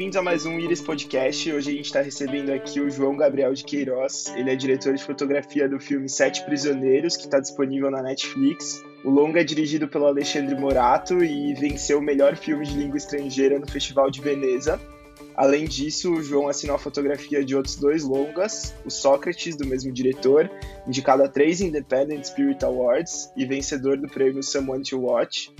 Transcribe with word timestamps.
bem-vindos 0.00 0.16
a 0.16 0.22
mais 0.22 0.46
um 0.46 0.58
Iris 0.58 0.80
Podcast. 0.80 1.52
Hoje 1.52 1.70
a 1.70 1.74
gente 1.74 1.84
está 1.84 2.00
recebendo 2.00 2.48
aqui 2.48 2.80
o 2.80 2.88
João 2.88 3.18
Gabriel 3.18 3.52
de 3.52 3.62
Queiroz. 3.62 4.32
Ele 4.34 4.50
é 4.50 4.56
diretor 4.56 4.94
de 4.94 5.04
fotografia 5.04 5.68
do 5.68 5.78
filme 5.78 6.08
Sete 6.08 6.42
Prisioneiros, 6.46 7.18
que 7.18 7.24
está 7.24 7.38
disponível 7.38 7.90
na 7.90 8.00
Netflix. 8.00 8.82
O 9.04 9.10
longa 9.10 9.42
é 9.42 9.44
dirigido 9.44 9.86
pelo 9.86 10.06
Alexandre 10.06 10.58
Morato 10.58 11.22
e 11.22 11.52
venceu 11.52 11.98
o 11.98 12.02
melhor 12.02 12.34
filme 12.34 12.64
de 12.64 12.78
língua 12.78 12.96
estrangeira 12.96 13.58
no 13.58 13.70
Festival 13.70 14.10
de 14.10 14.22
Veneza. 14.22 14.80
Além 15.36 15.66
disso, 15.66 16.14
o 16.14 16.22
João 16.22 16.48
assinou 16.48 16.76
a 16.76 16.78
fotografia 16.78 17.44
de 17.44 17.54
outros 17.54 17.76
dois 17.76 18.02
longas, 18.02 18.74
o 18.86 18.90
Sócrates, 18.90 19.54
do 19.54 19.66
mesmo 19.66 19.92
diretor, 19.92 20.50
indicado 20.88 21.24
a 21.24 21.28
três 21.28 21.60
Independent 21.60 22.24
Spirit 22.24 22.64
Awards 22.64 23.30
e 23.36 23.44
vencedor 23.44 23.98
do 23.98 24.08
prêmio 24.08 24.42
Someone 24.42 24.82
to 24.82 24.98
Watch, 24.98 25.52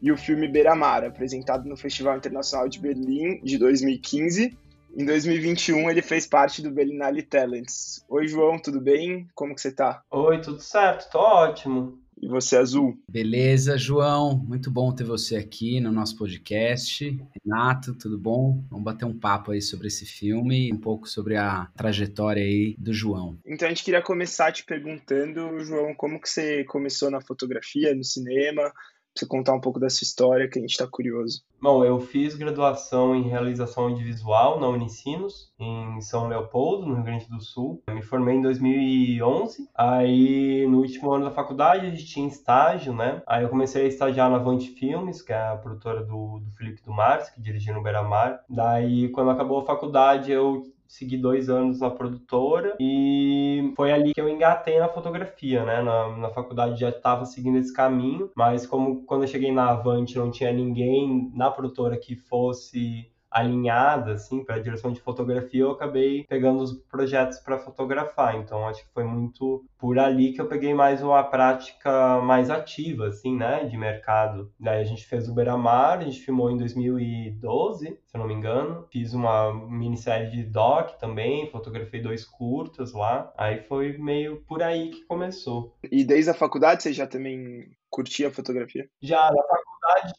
e 0.00 0.12
o 0.12 0.16
filme 0.16 0.48
Beira-Mar, 0.48 1.04
apresentado 1.04 1.68
no 1.68 1.76
Festival 1.76 2.16
Internacional 2.16 2.68
de 2.68 2.78
Berlim 2.78 3.40
de 3.42 3.58
2015. 3.58 4.56
Em 4.96 5.04
2021, 5.04 5.90
ele 5.90 6.02
fez 6.02 6.26
parte 6.26 6.62
do 6.62 6.70
Berlinale 6.70 7.22
Talents. 7.22 8.04
Oi, 8.08 8.26
João, 8.26 8.58
tudo 8.58 8.80
bem? 8.80 9.28
Como 9.34 9.54
que 9.54 9.60
você 9.60 9.70
tá? 9.70 10.02
Oi, 10.10 10.40
tudo 10.40 10.60
certo, 10.60 11.10
tô 11.10 11.18
ótimo. 11.18 11.98
E 12.20 12.26
você, 12.26 12.56
Azul? 12.56 12.98
Beleza, 13.08 13.78
João. 13.78 14.36
Muito 14.36 14.72
bom 14.72 14.92
ter 14.92 15.04
você 15.04 15.36
aqui 15.36 15.78
no 15.78 15.92
nosso 15.92 16.16
podcast. 16.18 17.16
Renato, 17.44 17.94
tudo 17.94 18.18
bom? 18.18 18.64
Vamos 18.68 18.84
bater 18.84 19.04
um 19.04 19.16
papo 19.16 19.52
aí 19.52 19.62
sobre 19.62 19.86
esse 19.86 20.04
filme 20.04 20.68
e 20.68 20.72
um 20.72 20.78
pouco 20.78 21.08
sobre 21.08 21.36
a 21.36 21.68
trajetória 21.76 22.42
aí 22.42 22.74
do 22.76 22.92
João. 22.92 23.38
Então 23.46 23.66
a 23.66 23.68
gente 23.68 23.84
queria 23.84 24.02
começar 24.02 24.50
te 24.50 24.64
perguntando, 24.64 25.60
João, 25.60 25.94
como 25.94 26.20
que 26.20 26.28
você 26.28 26.64
começou 26.64 27.08
na 27.08 27.20
fotografia, 27.20 27.94
no 27.94 28.02
cinema? 28.02 28.72
Você 29.18 29.26
contar 29.26 29.54
um 29.54 29.60
pouco 29.60 29.80
dessa 29.80 30.04
história 30.04 30.48
que 30.48 30.58
a 30.58 30.62
gente 30.62 30.70
está 30.70 30.86
curioso. 30.86 31.42
Bom, 31.60 31.84
eu 31.84 31.98
fiz 31.98 32.36
graduação 32.36 33.14
em 33.14 33.28
realização 33.28 33.84
audiovisual 33.84 34.60
na 34.60 34.68
Unicinos, 34.68 35.52
em 35.58 36.00
São 36.00 36.28
Leopoldo, 36.28 36.86
no 36.86 36.94
Rio 36.94 37.04
Grande 37.04 37.28
do 37.28 37.40
Sul. 37.40 37.82
Eu 37.88 37.94
me 37.94 38.02
formei 38.02 38.36
em 38.36 38.42
2011. 38.42 39.68
Aí, 39.74 40.66
no 40.68 40.78
último 40.78 41.12
ano 41.12 41.24
da 41.24 41.30
faculdade, 41.30 41.86
a 41.86 41.90
gente 41.90 42.06
tinha 42.06 42.28
estágio, 42.28 42.94
né? 42.94 43.22
Aí 43.26 43.42
eu 43.42 43.48
comecei 43.48 43.84
a 43.84 43.88
estagiar 43.88 44.30
na 44.30 44.36
Avante 44.36 44.68
Filmes, 44.70 45.20
que 45.20 45.32
é 45.32 45.48
a 45.48 45.56
produtora 45.56 46.04
do, 46.04 46.38
do 46.38 46.50
Felipe 46.56 46.82
Dumars, 46.84 47.28
que 47.30 47.40
dirigiu 47.40 47.74
no 47.74 47.82
Beira 47.82 48.02
Mar. 48.02 48.40
Daí, 48.48 49.08
quando 49.08 49.30
acabou 49.30 49.58
a 49.58 49.66
faculdade, 49.66 50.30
eu 50.30 50.62
segui 50.88 51.18
dois 51.18 51.50
anos 51.50 51.80
na 51.80 51.90
produtora 51.90 52.76
e 52.80 53.72
foi 53.76 53.92
ali 53.92 54.14
que 54.14 54.20
eu 54.20 54.28
engatei 54.28 54.78
na 54.78 54.88
fotografia, 54.88 55.64
né? 55.64 55.82
Na, 55.82 56.16
na 56.16 56.30
faculdade 56.30 56.80
já 56.80 56.88
estava 56.88 57.26
seguindo 57.26 57.58
esse 57.58 57.72
caminho, 57.72 58.30
mas 58.34 58.66
como 58.66 59.04
quando 59.04 59.22
eu 59.22 59.28
cheguei 59.28 59.52
na 59.52 59.70
Avante 59.70 60.16
não 60.16 60.30
tinha 60.30 60.52
ninguém 60.52 61.30
na 61.34 61.50
produtora 61.50 61.96
que 61.98 62.16
fosse 62.16 63.12
alinhada 63.30 64.12
assim 64.12 64.44
para 64.44 64.56
a 64.56 64.60
direção 64.60 64.92
de 64.92 65.00
fotografia, 65.00 65.62
eu 65.62 65.72
acabei 65.72 66.24
pegando 66.24 66.62
os 66.62 66.72
projetos 66.72 67.38
para 67.38 67.58
fotografar. 67.58 68.36
Então 68.36 68.66
acho 68.66 68.84
que 68.84 68.92
foi 68.92 69.04
muito 69.04 69.64
por 69.78 69.98
ali 69.98 70.32
que 70.32 70.40
eu 70.40 70.48
peguei 70.48 70.74
mais 70.74 71.02
uma 71.02 71.22
prática 71.22 72.20
mais 72.20 72.50
ativa 72.50 73.06
assim, 73.08 73.36
né, 73.36 73.64
de 73.64 73.76
mercado. 73.76 74.50
Daí 74.58 74.80
a 74.80 74.84
gente 74.84 75.06
fez 75.06 75.28
o 75.28 75.34
Beira-Mar, 75.34 75.98
a 75.98 76.04
gente 76.04 76.20
filmou 76.20 76.50
em 76.50 76.56
2012, 76.56 77.86
se 77.86 78.16
eu 78.16 78.20
não 78.20 78.26
me 78.26 78.34
engano. 78.34 78.86
Fiz 78.90 79.12
uma 79.12 79.52
minissérie 79.68 80.30
de 80.30 80.42
doc 80.44 80.98
também, 80.98 81.50
fotografei 81.50 82.00
dois 82.00 82.24
curtas 82.24 82.92
lá. 82.92 83.32
Aí 83.36 83.62
foi 83.62 83.96
meio 83.98 84.42
por 84.46 84.62
aí 84.62 84.90
que 84.90 85.04
começou. 85.06 85.76
E 85.90 86.04
desde 86.04 86.30
a 86.30 86.34
faculdade 86.34 86.82
você 86.82 86.92
já 86.92 87.06
também 87.06 87.68
curtia 87.90 88.30
fotografia? 88.30 88.88
Já, 89.00 89.30
na 89.30 89.42
faculdade, 89.42 89.67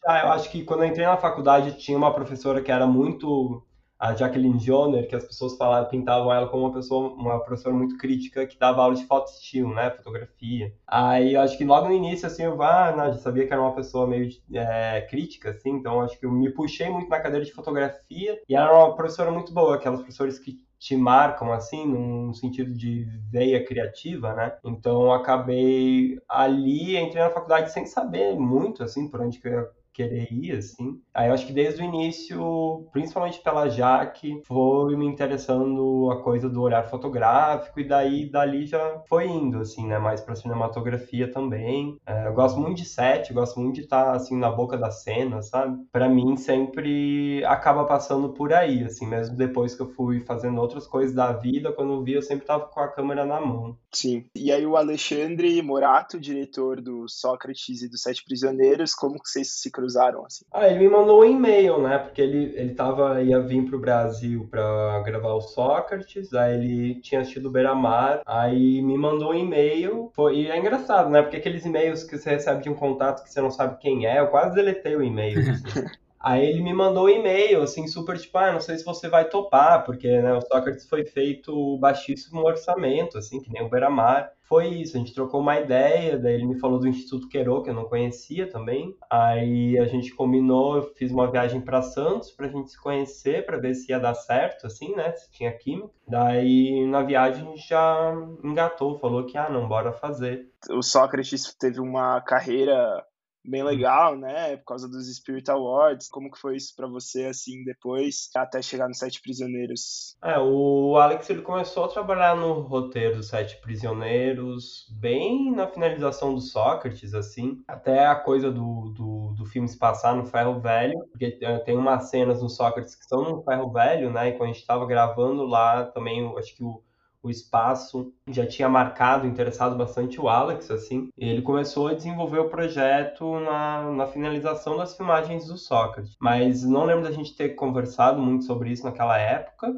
já. 0.05 0.21
Eu 0.23 0.31
acho 0.31 0.49
que 0.51 0.63
quando 0.63 0.83
eu 0.83 0.89
entrei 0.89 1.05
na 1.05 1.17
faculdade 1.17 1.77
tinha 1.77 1.97
uma 1.97 2.13
professora 2.13 2.61
que 2.61 2.71
era 2.71 2.87
muito 2.87 3.63
a 3.99 4.15
Jacqueline 4.15 4.59
Joner, 4.59 5.07
que 5.07 5.15
as 5.15 5.25
pessoas 5.25 5.57
falavam, 5.57 5.89
pintavam 5.89 6.33
ela 6.33 6.47
como 6.47 6.63
uma 6.63 6.73
pessoa, 6.73 7.13
uma 7.13 7.39
professora 7.43 7.75
muito 7.75 7.97
crítica 7.97 8.47
que 8.47 8.57
dava 8.57 8.81
aula 8.81 8.95
de 8.95 9.05
foto 9.05 9.29
estilo, 9.29 9.73
né, 9.75 9.89
fotografia. 9.91 10.73
Aí 10.87 11.33
eu 11.33 11.41
acho 11.41 11.57
que 11.57 11.65
logo 11.65 11.87
no 11.87 11.93
início 11.93 12.25
assim 12.25 12.43
eu 12.43 12.61
ah, 12.63 12.93
não, 12.95 13.11
já 13.11 13.19
sabia 13.19 13.45
que 13.45 13.51
era 13.51 13.61
uma 13.61 13.75
pessoa 13.75 14.07
meio 14.07 14.29
é, 14.53 15.01
crítica, 15.09 15.51
assim, 15.51 15.71
então 15.71 15.99
acho 16.01 16.17
que 16.17 16.25
eu 16.25 16.31
me 16.31 16.49
puxei 16.49 16.89
muito 16.89 17.09
na 17.09 17.19
cadeira 17.19 17.45
de 17.45 17.51
fotografia 17.51 18.41
e 18.47 18.55
era 18.55 18.73
uma 18.73 18.95
professora 18.95 19.31
muito 19.31 19.53
boa, 19.53 19.75
aquelas 19.75 19.99
professores 19.99 20.39
que 20.39 20.57
te 20.79 20.95
marcam 20.95 21.51
assim, 21.51 21.85
num 21.85 22.33
sentido 22.33 22.73
de 22.73 23.05
veia 23.29 23.65
criativa, 23.65 24.33
né? 24.33 24.57
Então 24.63 25.11
acabei 25.11 26.17
ali, 26.29 26.95
entrei 26.95 27.21
na 27.21 27.29
faculdade 27.29 27.73
sem 27.73 27.85
saber 27.85 28.39
muito 28.39 28.81
assim 28.81 29.09
por 29.09 29.19
onde 29.19 29.39
que 29.39 29.47
eu 29.49 29.51
ia 29.51 29.69
querer 29.99 30.31
ir, 30.31 30.53
assim. 30.53 31.01
Aí 31.19 31.27
eu 31.27 31.33
acho 31.33 31.45
que 31.45 31.51
desde 31.51 31.81
o 31.81 31.85
início, 31.85 32.87
principalmente 32.93 33.41
pela 33.41 33.67
Jaque, 33.67 34.41
foi 34.45 34.95
me 34.95 35.05
interessando 35.05 36.09
a 36.13 36.23
coisa 36.23 36.49
do 36.49 36.61
olhar 36.61 36.89
fotográfico, 36.89 37.77
e 37.77 37.83
daí 37.85 38.31
dali 38.31 38.65
já 38.65 39.03
foi 39.05 39.27
indo, 39.27 39.59
assim, 39.59 39.85
né? 39.85 39.99
Mais 39.99 40.21
pra 40.21 40.33
cinematografia 40.33 41.29
também. 41.29 41.97
É, 42.07 42.27
eu 42.27 42.33
gosto 42.33 42.57
muito 42.57 42.77
de 42.77 42.85
set, 42.85 43.33
gosto 43.33 43.59
muito 43.59 43.75
de 43.75 43.81
estar, 43.81 44.13
assim, 44.13 44.37
na 44.37 44.49
boca 44.49 44.77
da 44.77 44.91
cena, 44.91 45.41
sabe? 45.41 45.77
Pra 45.91 46.07
mim, 46.07 46.37
sempre 46.37 47.43
acaba 47.43 47.83
passando 47.83 48.29
por 48.29 48.53
aí, 48.53 48.85
assim, 48.85 49.05
mesmo 49.05 49.35
depois 49.35 49.75
que 49.75 49.81
eu 49.81 49.89
fui 49.89 50.21
fazendo 50.21 50.61
outras 50.61 50.87
coisas 50.87 51.13
da 51.13 51.33
vida, 51.33 51.73
quando 51.73 51.95
eu 51.95 52.01
vi, 52.01 52.13
eu 52.13 52.21
sempre 52.21 52.45
tava 52.45 52.65
com 52.67 52.79
a 52.79 52.87
câmera 52.87 53.25
na 53.25 53.41
mão. 53.41 53.77
Sim. 53.91 54.23
E 54.33 54.53
aí 54.53 54.65
o 54.65 54.77
Alexandre 54.77 55.61
Morato, 55.61 56.17
diretor 56.17 56.79
do 56.79 57.09
Sócrates 57.09 57.81
e 57.81 57.89
dos 57.89 58.03
Sete 58.03 58.23
Prisioneiros, 58.23 58.93
como 58.93 59.19
que 59.19 59.27
vocês 59.27 59.59
se 59.59 59.69
cruzaram 59.69 60.25
assim? 60.25 60.45
Ah, 60.53 60.69
ele 60.69 60.79
me 60.79 60.87
mandou 60.87 61.08
um 61.17 61.23
e-mail, 61.23 61.81
né? 61.81 61.97
Porque 61.97 62.21
ele, 62.21 62.53
ele 62.55 62.73
tava, 62.73 63.21
ia 63.21 63.39
vir 63.39 63.65
pro 63.65 63.79
Brasil 63.79 64.47
para 64.49 65.01
gravar 65.01 65.33
o 65.33 65.41
Sócrates, 65.41 66.33
aí 66.33 66.55
ele 66.55 67.01
tinha 67.01 67.21
assistido 67.21 67.47
o 67.47 67.51
Beira-Mar, 67.51 68.21
aí 68.25 68.81
me 68.81 68.97
mandou 68.97 69.31
um 69.31 69.35
e-mail. 69.35 70.11
Foi, 70.13 70.37
e 70.37 70.47
é 70.47 70.57
engraçado, 70.57 71.09
né? 71.09 71.21
Porque 71.21 71.37
aqueles 71.37 71.65
e-mails 71.65 72.03
que 72.03 72.17
você 72.17 72.31
recebe 72.31 72.63
de 72.63 72.69
um 72.69 72.75
contato 72.75 73.23
que 73.23 73.31
você 73.31 73.41
não 73.41 73.51
sabe 73.51 73.79
quem 73.79 74.05
é, 74.05 74.19
eu 74.19 74.27
quase 74.27 74.55
deletei 74.55 74.95
o 74.95 75.03
e-mail. 75.03 75.39
Assim. 75.39 75.85
Aí 76.19 76.45
ele 76.45 76.61
me 76.61 76.73
mandou 76.73 77.05
um 77.05 77.09
e-mail, 77.09 77.61
assim, 77.61 77.87
super 77.87 78.17
tipo, 78.17 78.37
ah, 78.37 78.51
não 78.51 78.59
sei 78.59 78.77
se 78.77 78.83
você 78.83 79.07
vai 79.07 79.29
topar, 79.29 79.85
porque 79.85 80.21
né, 80.21 80.33
o 80.33 80.41
Sócrates 80.41 80.87
foi 80.87 81.05
feito 81.05 81.77
baixíssimo 81.77 82.41
orçamento, 82.41 83.17
assim, 83.17 83.39
que 83.39 83.51
nem 83.51 83.63
o 83.63 83.69
Beira-Mar. 83.69 84.31
Foi 84.41 84.67
isso, 84.67 84.97
a 84.97 84.99
gente 84.99 85.13
trocou 85.13 85.39
uma 85.41 85.59
ideia, 85.59 86.17
daí 86.17 86.33
ele 86.33 86.47
me 86.47 86.59
falou 86.59 86.79
do 86.79 86.87
Instituto 86.87 87.29
Quero, 87.29 87.61
que 87.61 87.69
eu 87.69 87.73
não 87.73 87.85
conhecia 87.85 88.49
também. 88.49 88.95
Aí 89.09 89.77
a 89.77 89.85
gente 89.85 90.13
combinou, 90.13 90.77
eu 90.77 90.83
fiz 90.95 91.11
uma 91.11 91.29
viagem 91.29 91.61
para 91.61 91.83
Santos 91.83 92.31
pra 92.31 92.47
gente 92.47 92.71
se 92.71 92.81
conhecer, 92.81 93.45
para 93.45 93.59
ver 93.59 93.75
se 93.75 93.91
ia 93.91 93.99
dar 93.99 94.15
certo, 94.15 94.65
assim, 94.65 94.95
né, 94.95 95.13
se 95.13 95.31
tinha 95.31 95.51
química. 95.51 95.89
Daí 96.07 96.85
na 96.87 97.03
viagem 97.03 97.43
a 97.43 97.49
gente 97.51 97.69
já 97.69 98.13
engatou, 98.43 98.97
falou 98.97 99.25
que, 99.25 99.37
ah, 99.37 99.49
não, 99.49 99.67
bora 99.67 99.93
fazer. 99.93 100.49
O 100.71 100.81
Sócrates 100.81 101.53
teve 101.53 101.79
uma 101.79 102.19
carreira 102.21 103.05
bem 103.45 103.63
legal, 103.63 104.15
né? 104.15 104.57
Por 104.57 104.65
causa 104.65 104.87
dos 104.87 105.13
Spirit 105.15 105.49
Awards. 105.49 106.09
Como 106.09 106.31
que 106.31 106.39
foi 106.39 106.55
isso 106.55 106.75
para 106.75 106.87
você, 106.87 107.25
assim, 107.25 107.63
depois, 107.63 108.29
até 108.35 108.61
chegar 108.61 108.87
nos 108.87 108.99
Sete 108.99 109.21
Prisioneiros? 109.21 110.17
É, 110.23 110.37
o 110.39 110.97
Alex, 110.97 111.29
ele 111.29 111.41
começou 111.41 111.85
a 111.85 111.89
trabalhar 111.89 112.35
no 112.35 112.61
roteiro 112.61 113.17
dos 113.17 113.27
Sete 113.27 113.59
Prisioneiros, 113.61 114.87
bem 114.91 115.51
na 115.51 115.67
finalização 115.67 116.33
do 116.33 116.41
Sócrates, 116.41 117.13
assim. 117.13 117.63
Até 117.67 118.05
a 118.05 118.15
coisa 118.15 118.51
do, 118.51 118.93
do, 118.95 119.33
do 119.37 119.45
filme 119.45 119.67
se 119.67 119.77
passar 119.77 120.15
no 120.15 120.25
Ferro 120.25 120.59
Velho, 120.59 120.99
porque 121.11 121.37
eh, 121.41 121.59
tem 121.59 121.77
umas 121.77 122.09
cenas 122.09 122.41
no 122.41 122.49
Sócrates 122.49 122.95
que 122.95 123.01
estão 123.01 123.23
no 123.23 123.43
Ferro 123.43 123.71
Velho, 123.71 124.11
né? 124.11 124.29
E 124.29 124.31
quando 124.33 124.49
a 124.49 124.53
gente 124.53 124.65
tava 124.65 124.85
gravando 124.85 125.45
lá, 125.45 125.85
também, 125.85 126.33
acho 126.37 126.55
que 126.55 126.63
o 126.63 126.81
o 127.21 127.29
espaço 127.29 128.13
já 128.27 128.45
tinha 128.45 128.69
marcado, 128.69 129.27
interessado 129.27 129.75
bastante 129.75 130.19
o 130.19 130.29
Alex, 130.29 130.71
assim, 130.71 131.09
ele 131.17 131.41
começou 131.41 131.87
a 131.87 131.93
desenvolver 131.93 132.39
o 132.39 132.49
projeto 132.49 133.39
na, 133.39 133.91
na 133.91 134.07
finalização 134.07 134.77
das 134.77 134.95
filmagens 134.95 135.47
do 135.47 135.57
Sócrates. 135.57 136.15
Mas 136.19 136.63
não 136.63 136.85
lembro 136.85 137.03
da 137.03 137.11
gente 137.11 137.35
ter 137.35 137.49
conversado 137.49 138.21
muito 138.21 138.45
sobre 138.45 138.71
isso 138.71 138.85
naquela 138.85 139.17
época, 139.17 139.73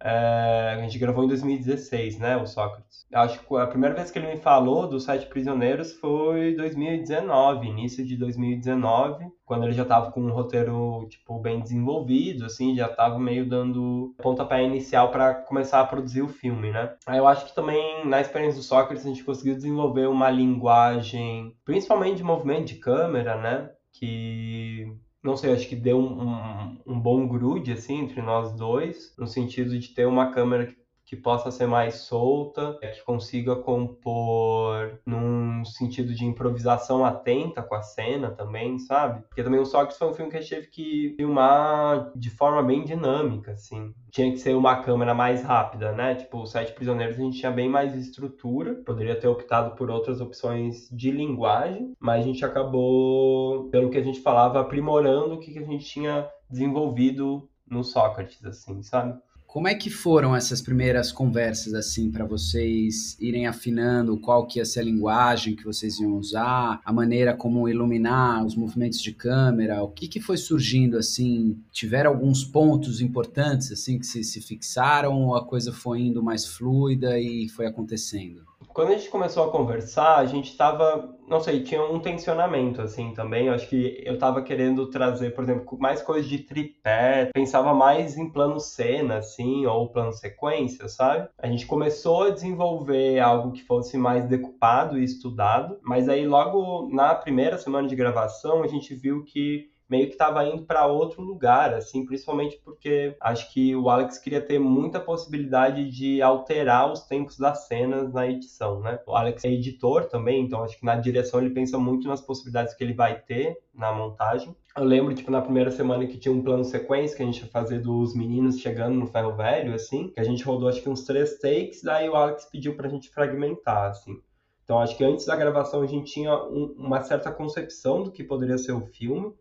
é, 0.00 0.74
a 0.76 0.82
gente 0.82 0.98
gravou 0.98 1.24
em 1.24 1.28
2016, 1.28 2.18
né, 2.18 2.36
o 2.36 2.46
Sócrates. 2.46 3.06
Acho 3.12 3.40
que 3.40 3.56
a 3.56 3.66
primeira 3.66 3.94
vez 3.94 4.10
que 4.10 4.18
ele 4.18 4.28
me 4.28 4.36
falou 4.36 4.88
dos 4.88 5.04
Sete 5.04 5.26
Prisioneiros 5.26 5.92
foi 5.94 6.54
2019, 6.54 7.66
início 7.66 8.04
de 8.04 8.16
2019, 8.16 9.26
quando 9.44 9.64
ele 9.64 9.72
já 9.72 9.84
estava 9.84 10.10
com 10.10 10.20
um 10.20 10.32
roteiro, 10.32 11.06
tipo, 11.08 11.38
bem 11.38 11.60
desenvolvido, 11.60 12.44
assim, 12.44 12.74
já 12.74 12.86
estava 12.86 13.18
meio 13.18 13.48
dando 13.48 14.14
pontapé 14.18 14.62
inicial 14.62 15.10
para 15.10 15.34
começar 15.34 15.80
a 15.80 15.86
produzir 15.86 16.22
o 16.22 16.28
filme, 16.28 16.70
né. 16.70 16.94
Aí 17.06 17.18
eu 17.18 17.26
acho 17.26 17.46
que 17.46 17.54
também, 17.54 18.06
na 18.06 18.20
experiência 18.20 18.58
do 18.58 18.64
Sócrates, 18.64 19.04
a 19.04 19.08
gente 19.08 19.24
conseguiu 19.24 19.54
desenvolver 19.54 20.06
uma 20.08 20.28
linguagem, 20.28 21.54
principalmente 21.64 22.18
de 22.18 22.24
movimento 22.24 22.66
de 22.66 22.74
câmera, 22.74 23.40
né, 23.40 23.70
que 23.92 24.86
não 25.26 25.36
sei, 25.36 25.52
acho 25.52 25.68
que 25.68 25.76
deu 25.76 25.98
um, 25.98 26.22
um, 26.22 26.78
um, 26.86 27.00
bom 27.00 27.26
grude, 27.26 27.72
assim, 27.72 27.98
entre 27.98 28.22
nós 28.22 28.52
dois, 28.54 29.14
no 29.18 29.26
sentido 29.26 29.78
de 29.78 29.88
ter 29.88 30.06
uma 30.06 30.32
câmera 30.32 30.66
que 30.66 30.76
que 31.06 31.14
possa 31.14 31.52
ser 31.52 31.68
mais 31.68 32.00
solta, 32.00 32.76
é 32.82 32.88
que 32.88 33.02
consiga 33.04 33.54
compor 33.54 34.98
num 35.06 35.64
sentido 35.64 36.12
de 36.12 36.24
improvisação 36.24 37.04
atenta 37.04 37.62
com 37.62 37.76
a 37.76 37.82
cena 37.82 38.32
também, 38.32 38.76
sabe? 38.80 39.22
Porque 39.28 39.44
também 39.44 39.60
o 39.60 39.64
Sócrates 39.64 39.96
foi 39.96 40.08
um 40.08 40.14
filme 40.14 40.30
que 40.32 40.36
a 40.36 40.40
gente 40.40 40.50
teve 40.50 40.66
que 40.66 41.14
filmar 41.16 42.10
de 42.16 42.28
forma 42.28 42.60
bem 42.60 42.84
dinâmica, 42.84 43.52
assim. 43.52 43.94
Tinha 44.10 44.32
que 44.32 44.38
ser 44.38 44.56
uma 44.56 44.82
câmera 44.82 45.14
mais 45.14 45.44
rápida, 45.44 45.92
né? 45.92 46.16
Tipo, 46.16 46.42
os 46.42 46.50
Sete 46.50 46.72
Prisioneiros 46.72 47.16
a 47.16 47.22
gente 47.22 47.38
tinha 47.38 47.52
bem 47.52 47.68
mais 47.68 47.94
estrutura, 47.94 48.74
poderia 48.74 49.18
ter 49.18 49.28
optado 49.28 49.76
por 49.76 49.90
outras 49.90 50.20
opções 50.20 50.88
de 50.90 51.12
linguagem, 51.12 51.94
mas 52.00 52.22
a 52.22 52.26
gente 52.26 52.44
acabou, 52.44 53.68
pelo 53.70 53.90
que 53.90 53.98
a 53.98 54.02
gente 54.02 54.20
falava, 54.20 54.60
aprimorando 54.60 55.34
o 55.34 55.38
que 55.38 55.56
a 55.56 55.64
gente 55.64 55.84
tinha 55.84 56.28
desenvolvido 56.50 57.48
no 57.68 57.84
Sócrates, 57.84 58.44
assim, 58.44 58.82
sabe? 58.82 59.18
Como 59.56 59.68
é 59.68 59.74
que 59.74 59.88
foram 59.88 60.36
essas 60.36 60.60
primeiras 60.60 61.10
conversas 61.10 61.72
assim 61.72 62.10
para 62.10 62.26
vocês 62.26 63.16
irem 63.18 63.46
afinando 63.46 64.20
qual 64.20 64.46
que 64.46 64.58
ia 64.58 64.66
ser 64.66 64.80
a 64.80 64.82
linguagem 64.82 65.56
que 65.56 65.64
vocês 65.64 65.98
iam 65.98 66.12
usar, 66.18 66.78
a 66.84 66.92
maneira 66.92 67.34
como 67.34 67.66
iluminar 67.66 68.44
os 68.44 68.54
movimentos 68.54 69.00
de 69.00 69.14
câmera, 69.14 69.82
o 69.82 69.88
que 69.88 70.08
que 70.08 70.20
foi 70.20 70.36
surgindo 70.36 70.98
assim? 70.98 71.58
Tiveram 71.72 72.10
alguns 72.10 72.44
pontos 72.44 73.00
importantes 73.00 73.72
assim 73.72 73.98
que 73.98 74.06
se, 74.06 74.22
se 74.22 74.42
fixaram 74.42 75.22
ou 75.22 75.34
a 75.34 75.46
coisa 75.46 75.72
foi 75.72 76.02
indo 76.02 76.22
mais 76.22 76.44
fluida 76.44 77.18
e 77.18 77.48
foi 77.48 77.64
acontecendo? 77.64 78.42
Quando 78.76 78.90
a 78.90 78.98
gente 78.98 79.08
começou 79.08 79.44
a 79.44 79.50
conversar, 79.50 80.16
a 80.18 80.26
gente 80.26 80.50
estava, 80.50 81.08
não 81.26 81.40
sei, 81.40 81.62
tinha 81.62 81.82
um 81.82 81.98
tensionamento 81.98 82.82
assim 82.82 83.14
também. 83.14 83.46
Eu 83.46 83.54
acho 83.54 83.66
que 83.70 84.02
eu 84.04 84.12
estava 84.12 84.42
querendo 84.42 84.90
trazer, 84.90 85.34
por 85.34 85.44
exemplo, 85.44 85.78
mais 85.78 86.02
coisas 86.02 86.28
de 86.28 86.40
tripé, 86.40 87.30
pensava 87.32 87.72
mais 87.72 88.18
em 88.18 88.30
plano 88.30 88.60
cena, 88.60 89.16
assim, 89.16 89.64
ou 89.64 89.88
plano 89.88 90.12
sequência, 90.12 90.90
sabe? 90.90 91.26
A 91.38 91.46
gente 91.46 91.64
começou 91.66 92.24
a 92.24 92.30
desenvolver 92.30 93.18
algo 93.18 93.52
que 93.52 93.64
fosse 93.64 93.96
mais 93.96 94.28
decupado 94.28 94.98
e 94.98 95.04
estudado, 95.04 95.78
mas 95.82 96.06
aí 96.06 96.26
logo 96.26 96.94
na 96.94 97.14
primeira 97.14 97.56
semana 97.56 97.88
de 97.88 97.96
gravação 97.96 98.62
a 98.62 98.66
gente 98.66 98.94
viu 98.94 99.24
que 99.24 99.70
meio 99.88 100.06
que 100.06 100.12
estava 100.12 100.44
indo 100.44 100.64
para 100.64 100.86
outro 100.86 101.22
lugar, 101.22 101.72
assim, 101.74 102.04
principalmente 102.04 102.60
porque 102.64 103.16
acho 103.20 103.52
que 103.52 103.74
o 103.74 103.88
Alex 103.88 104.18
queria 104.18 104.40
ter 104.40 104.58
muita 104.58 104.98
possibilidade 104.98 105.88
de 105.90 106.20
alterar 106.20 106.92
os 106.92 107.02
tempos 107.02 107.38
das 107.38 107.66
cenas 107.66 108.12
na 108.12 108.26
edição, 108.26 108.80
né? 108.80 108.98
O 109.06 109.14
Alex 109.14 109.44
é 109.44 109.50
editor 109.50 110.06
também, 110.06 110.42
então 110.42 110.62
acho 110.62 110.78
que 110.78 110.84
na 110.84 110.96
direção 110.96 111.40
ele 111.40 111.50
pensa 111.50 111.78
muito 111.78 112.08
nas 112.08 112.20
possibilidades 112.20 112.74
que 112.74 112.82
ele 112.82 112.94
vai 112.94 113.20
ter 113.20 113.56
na 113.74 113.92
montagem. 113.92 114.54
Eu 114.76 114.84
lembro, 114.84 115.14
tipo, 115.14 115.30
na 115.30 115.40
primeira 115.40 115.70
semana 115.70 116.06
que 116.06 116.18
tinha 116.18 116.34
um 116.34 116.42
plano 116.42 116.64
sequência 116.64 117.16
que 117.16 117.22
a 117.22 117.26
gente 117.26 117.40
ia 117.42 117.48
fazer 117.48 117.78
dos 117.78 118.14
meninos 118.14 118.58
chegando 118.58 118.94
no 118.94 119.06
ferro 119.06 119.34
velho, 119.34 119.74
assim, 119.74 120.08
que 120.08 120.20
a 120.20 120.24
gente 120.24 120.44
rodou 120.44 120.68
acho 120.68 120.82
que 120.82 120.88
uns 120.88 121.04
três 121.04 121.38
takes, 121.38 121.82
daí 121.82 122.08
o 122.08 122.14
Alex 122.14 122.44
pediu 122.46 122.76
pra 122.76 122.88
gente 122.88 123.08
fragmentar, 123.08 123.90
assim. 123.90 124.20
Então 124.64 124.80
acho 124.80 124.96
que 124.96 125.04
antes 125.04 125.24
da 125.24 125.36
gravação 125.36 125.80
a 125.80 125.86
gente 125.86 126.12
tinha 126.12 126.34
um, 126.34 126.74
uma 126.76 127.00
certa 127.00 127.30
concepção 127.30 128.02
do 128.02 128.10
que 128.10 128.24
poderia 128.24 128.58
ser 128.58 128.72
o 128.72 128.80
filme, 128.80 129.32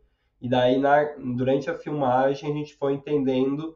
e 0.42 0.50
daí, 0.50 0.80
na, 0.80 1.04
durante 1.36 1.70
a 1.70 1.78
filmagem, 1.78 2.52
a 2.52 2.54
gente 2.54 2.76
foi 2.76 2.94
entendendo 2.94 3.76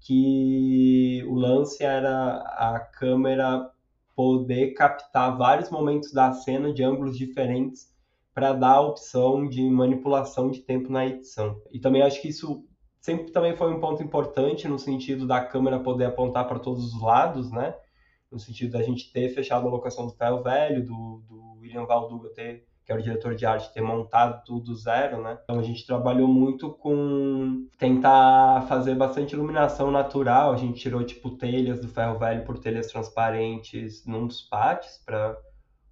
que 0.00 1.24
o 1.28 1.34
lance 1.34 1.82
era 1.84 2.36
a 2.36 2.80
câmera 2.80 3.70
poder 4.14 4.72
captar 4.72 5.36
vários 5.36 5.70
momentos 5.70 6.12
da 6.12 6.32
cena 6.32 6.72
de 6.72 6.82
ângulos 6.82 7.16
diferentes 7.16 7.88
para 8.34 8.52
dar 8.52 8.74
a 8.74 8.80
opção 8.80 9.48
de 9.48 9.62
manipulação 9.62 10.50
de 10.50 10.60
tempo 10.60 10.90
na 10.90 11.06
edição. 11.06 11.60
E 11.70 11.78
também 11.78 12.02
acho 12.02 12.20
que 12.20 12.28
isso 12.28 12.64
sempre 13.00 13.30
também 13.32 13.56
foi 13.56 13.72
um 13.72 13.80
ponto 13.80 14.02
importante 14.02 14.68
no 14.68 14.78
sentido 14.78 15.26
da 15.26 15.44
câmera 15.44 15.80
poder 15.80 16.06
apontar 16.06 16.46
para 16.46 16.58
todos 16.58 16.94
os 16.94 17.02
lados, 17.02 17.50
né? 17.50 17.74
No 18.30 18.38
sentido 18.38 18.72
da 18.72 18.82
gente 18.82 19.12
ter 19.12 19.28
fechado 19.30 19.66
a 19.66 19.70
locação 19.70 20.06
do 20.06 20.12
ferro 20.12 20.42
velho, 20.42 20.84
do, 20.84 21.22
do 21.28 21.58
William 21.60 21.86
Valduga 21.86 22.30
ter 22.30 22.66
que 22.90 22.92
era 22.92 23.00
o 23.00 23.04
diretor 23.04 23.34
de 23.36 23.46
arte, 23.46 23.72
ter 23.72 23.80
montado 23.80 24.42
tudo 24.44 24.70
do 24.70 24.74
zero, 24.74 25.22
né? 25.22 25.38
Então 25.44 25.58
a 25.58 25.62
gente 25.62 25.86
trabalhou 25.86 26.26
muito 26.26 26.70
com 26.70 27.68
tentar 27.78 28.62
fazer 28.68 28.94
bastante 28.96 29.34
iluminação 29.34 29.90
natural. 29.90 30.52
A 30.52 30.56
gente 30.56 30.80
tirou 30.80 31.04
tipo 31.04 31.30
telhas 31.30 31.80
do 31.80 31.88
ferro 31.88 32.18
velho 32.18 32.44
por 32.44 32.58
telhas 32.58 32.88
transparentes 32.88 34.04
num 34.04 34.26
dos 34.26 34.42
pátios 34.42 35.00
para 35.04 35.36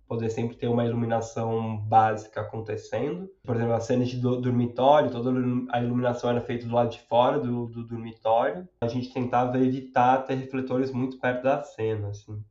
poder 0.08 0.30
sempre 0.30 0.56
ter 0.56 0.68
uma 0.68 0.84
iluminação 0.84 1.76
básica 1.76 2.40
acontecendo. 2.40 3.28
Por 3.44 3.54
exemplo, 3.54 3.74
as 3.74 3.84
cenas 3.84 4.08
de 4.08 4.16
dormitório, 4.16 5.10
toda 5.10 5.30
a 5.70 5.80
iluminação 5.80 6.30
era 6.30 6.40
feita 6.40 6.66
do 6.66 6.74
lado 6.74 6.90
de 6.90 7.00
fora 7.00 7.38
do, 7.38 7.66
do 7.66 7.86
dormitório. 7.86 8.66
A 8.80 8.88
gente 8.88 9.12
tentava 9.12 9.58
evitar 9.58 10.24
ter 10.24 10.34
refletores 10.34 10.90
muito 10.90 11.20
perto 11.20 11.42
da 11.42 11.62
cena, 11.62 12.08
assim. 12.08 12.42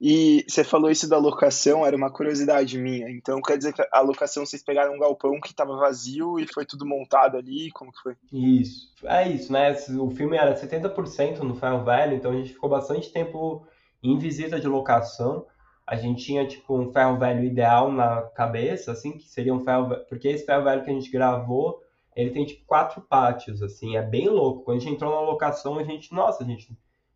E 0.00 0.44
você 0.48 0.62
falou 0.62 0.90
isso 0.90 1.08
da 1.08 1.18
locação, 1.18 1.84
era 1.84 1.96
uma 1.96 2.10
curiosidade 2.10 2.78
minha. 2.78 3.10
Então 3.10 3.42
quer 3.42 3.58
dizer 3.58 3.72
que 3.72 3.84
a 3.92 4.00
locação 4.00 4.46
vocês 4.46 4.62
pegaram 4.62 4.94
um 4.94 4.98
galpão 4.98 5.40
que 5.40 5.48
estava 5.48 5.76
vazio 5.76 6.38
e 6.38 6.46
foi 6.46 6.64
tudo 6.64 6.86
montado 6.86 7.36
ali? 7.36 7.70
Como 7.72 7.92
que 7.92 8.00
foi? 8.00 8.16
Isso. 8.32 8.92
É 9.04 9.28
isso, 9.28 9.52
né? 9.52 9.72
O 9.98 10.10
filme 10.10 10.36
era 10.36 10.54
70% 10.54 11.38
no 11.40 11.56
ferro 11.56 11.84
velho, 11.84 12.14
então 12.14 12.30
a 12.30 12.34
gente 12.34 12.52
ficou 12.52 12.70
bastante 12.70 13.12
tempo 13.12 13.66
em 14.00 14.16
visita 14.16 14.60
de 14.60 14.68
locação. 14.68 15.46
A 15.84 15.96
gente 15.96 16.24
tinha 16.24 16.46
tipo 16.46 16.78
um 16.78 16.92
ferro 16.92 17.18
velho 17.18 17.42
ideal 17.42 17.90
na 17.90 18.22
cabeça, 18.22 18.92
assim, 18.92 19.12
que 19.12 19.28
seria 19.28 19.54
um 19.54 19.64
ferro 19.64 19.88
velho, 19.88 20.04
porque 20.08 20.28
esse 20.28 20.46
ferro 20.46 20.62
velho 20.62 20.84
que 20.84 20.90
a 20.90 20.94
gente 20.94 21.10
gravou, 21.10 21.82
ele 22.14 22.30
tem 22.30 22.44
tipo 22.44 22.64
quatro 22.66 23.00
pátios, 23.00 23.62
assim, 23.62 23.96
é 23.96 24.02
bem 24.02 24.28
louco. 24.28 24.62
Quando 24.62 24.76
a 24.76 24.80
gente 24.80 24.94
entrou 24.94 25.12
na 25.12 25.22
locação, 25.22 25.76
a 25.76 25.82
gente, 25.82 26.12
nossa, 26.14 26.44
a 26.44 26.46
gente, 26.46 26.70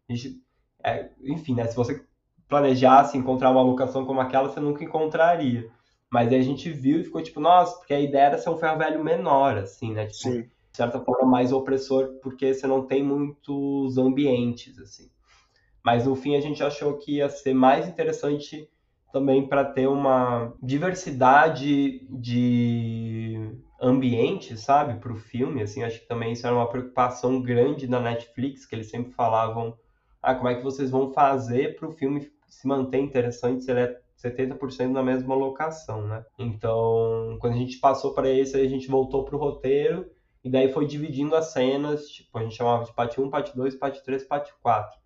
a 0.08 0.12
gente 0.12 0.42
é, 0.82 1.10
enfim, 1.22 1.54
né? 1.54 1.66
Se 1.66 1.76
você 1.76 2.04
planejasse 2.52 3.16
encontrar 3.16 3.50
uma 3.50 3.62
locação 3.62 4.04
como 4.04 4.20
aquela, 4.20 4.50
você 4.50 4.60
nunca 4.60 4.84
encontraria. 4.84 5.70
Mas 6.10 6.30
aí 6.30 6.38
a 6.38 6.42
gente 6.42 6.70
viu 6.70 7.00
e 7.00 7.04
ficou 7.04 7.22
tipo, 7.22 7.40
nossa, 7.40 7.78
porque 7.78 7.94
a 7.94 8.00
ideia 8.00 8.26
era 8.26 8.38
ser 8.38 8.50
um 8.50 8.58
ferro 8.58 8.76
velho 8.76 9.02
menor, 9.02 9.56
assim, 9.56 9.94
né? 9.94 10.04
Tipo, 10.04 10.34
Sim. 10.34 10.42
de 10.42 10.76
certa 10.76 11.00
forma 11.00 11.26
mais 11.26 11.50
opressor, 11.50 12.18
porque 12.22 12.52
você 12.52 12.66
não 12.66 12.86
tem 12.86 13.02
muitos 13.02 13.96
ambientes, 13.96 14.78
assim. 14.78 15.10
Mas 15.82 16.04
no 16.04 16.14
fim 16.14 16.36
a 16.36 16.42
gente 16.42 16.62
achou 16.62 16.98
que 16.98 17.16
ia 17.16 17.30
ser 17.30 17.54
mais 17.54 17.88
interessante 17.88 18.68
também 19.10 19.48
para 19.48 19.64
ter 19.64 19.86
uma 19.86 20.52
diversidade 20.62 22.06
de 22.10 23.50
ambiente, 23.80 24.58
sabe, 24.58 25.00
para 25.00 25.12
o 25.12 25.16
filme. 25.16 25.62
Assim, 25.62 25.82
acho 25.82 26.00
que 26.00 26.06
também 26.06 26.32
isso 26.32 26.46
era 26.46 26.54
uma 26.54 26.68
preocupação 26.68 27.40
grande 27.40 27.86
da 27.86 27.98
Netflix, 27.98 28.66
que 28.66 28.74
eles 28.74 28.90
sempre 28.90 29.12
falavam, 29.12 29.74
ah, 30.22 30.34
como 30.34 30.48
é 30.48 30.54
que 30.54 30.62
vocês 30.62 30.90
vão 30.90 31.14
fazer 31.14 31.76
para 31.76 31.88
o 31.88 31.92
filme 31.92 32.30
se 32.52 32.68
manter 32.68 32.98
interessante 32.98 33.64
se 33.64 33.70
ele 33.70 33.80
é 33.80 34.00
70% 34.22 34.90
na 34.90 35.02
mesma 35.02 35.34
locação, 35.34 36.06
né? 36.06 36.24
Então, 36.38 37.36
quando 37.40 37.54
a 37.54 37.58
gente 37.58 37.78
passou 37.78 38.12
para 38.12 38.28
esse, 38.28 38.56
a 38.56 38.68
gente 38.68 38.88
voltou 38.88 39.24
para 39.24 39.34
o 39.34 39.38
roteiro 39.38 40.08
e 40.44 40.50
daí 40.50 40.70
foi 40.70 40.86
dividindo 40.86 41.34
as 41.34 41.46
cenas, 41.46 42.08
tipo, 42.08 42.38
a 42.38 42.42
gente 42.42 42.54
chamava 42.54 42.84
de 42.84 42.92
parte 42.92 43.20
1, 43.20 43.30
parte 43.30 43.56
2, 43.56 43.74
parte 43.76 44.04
3, 44.04 44.22
parte 44.24 44.52
4. 44.62 45.00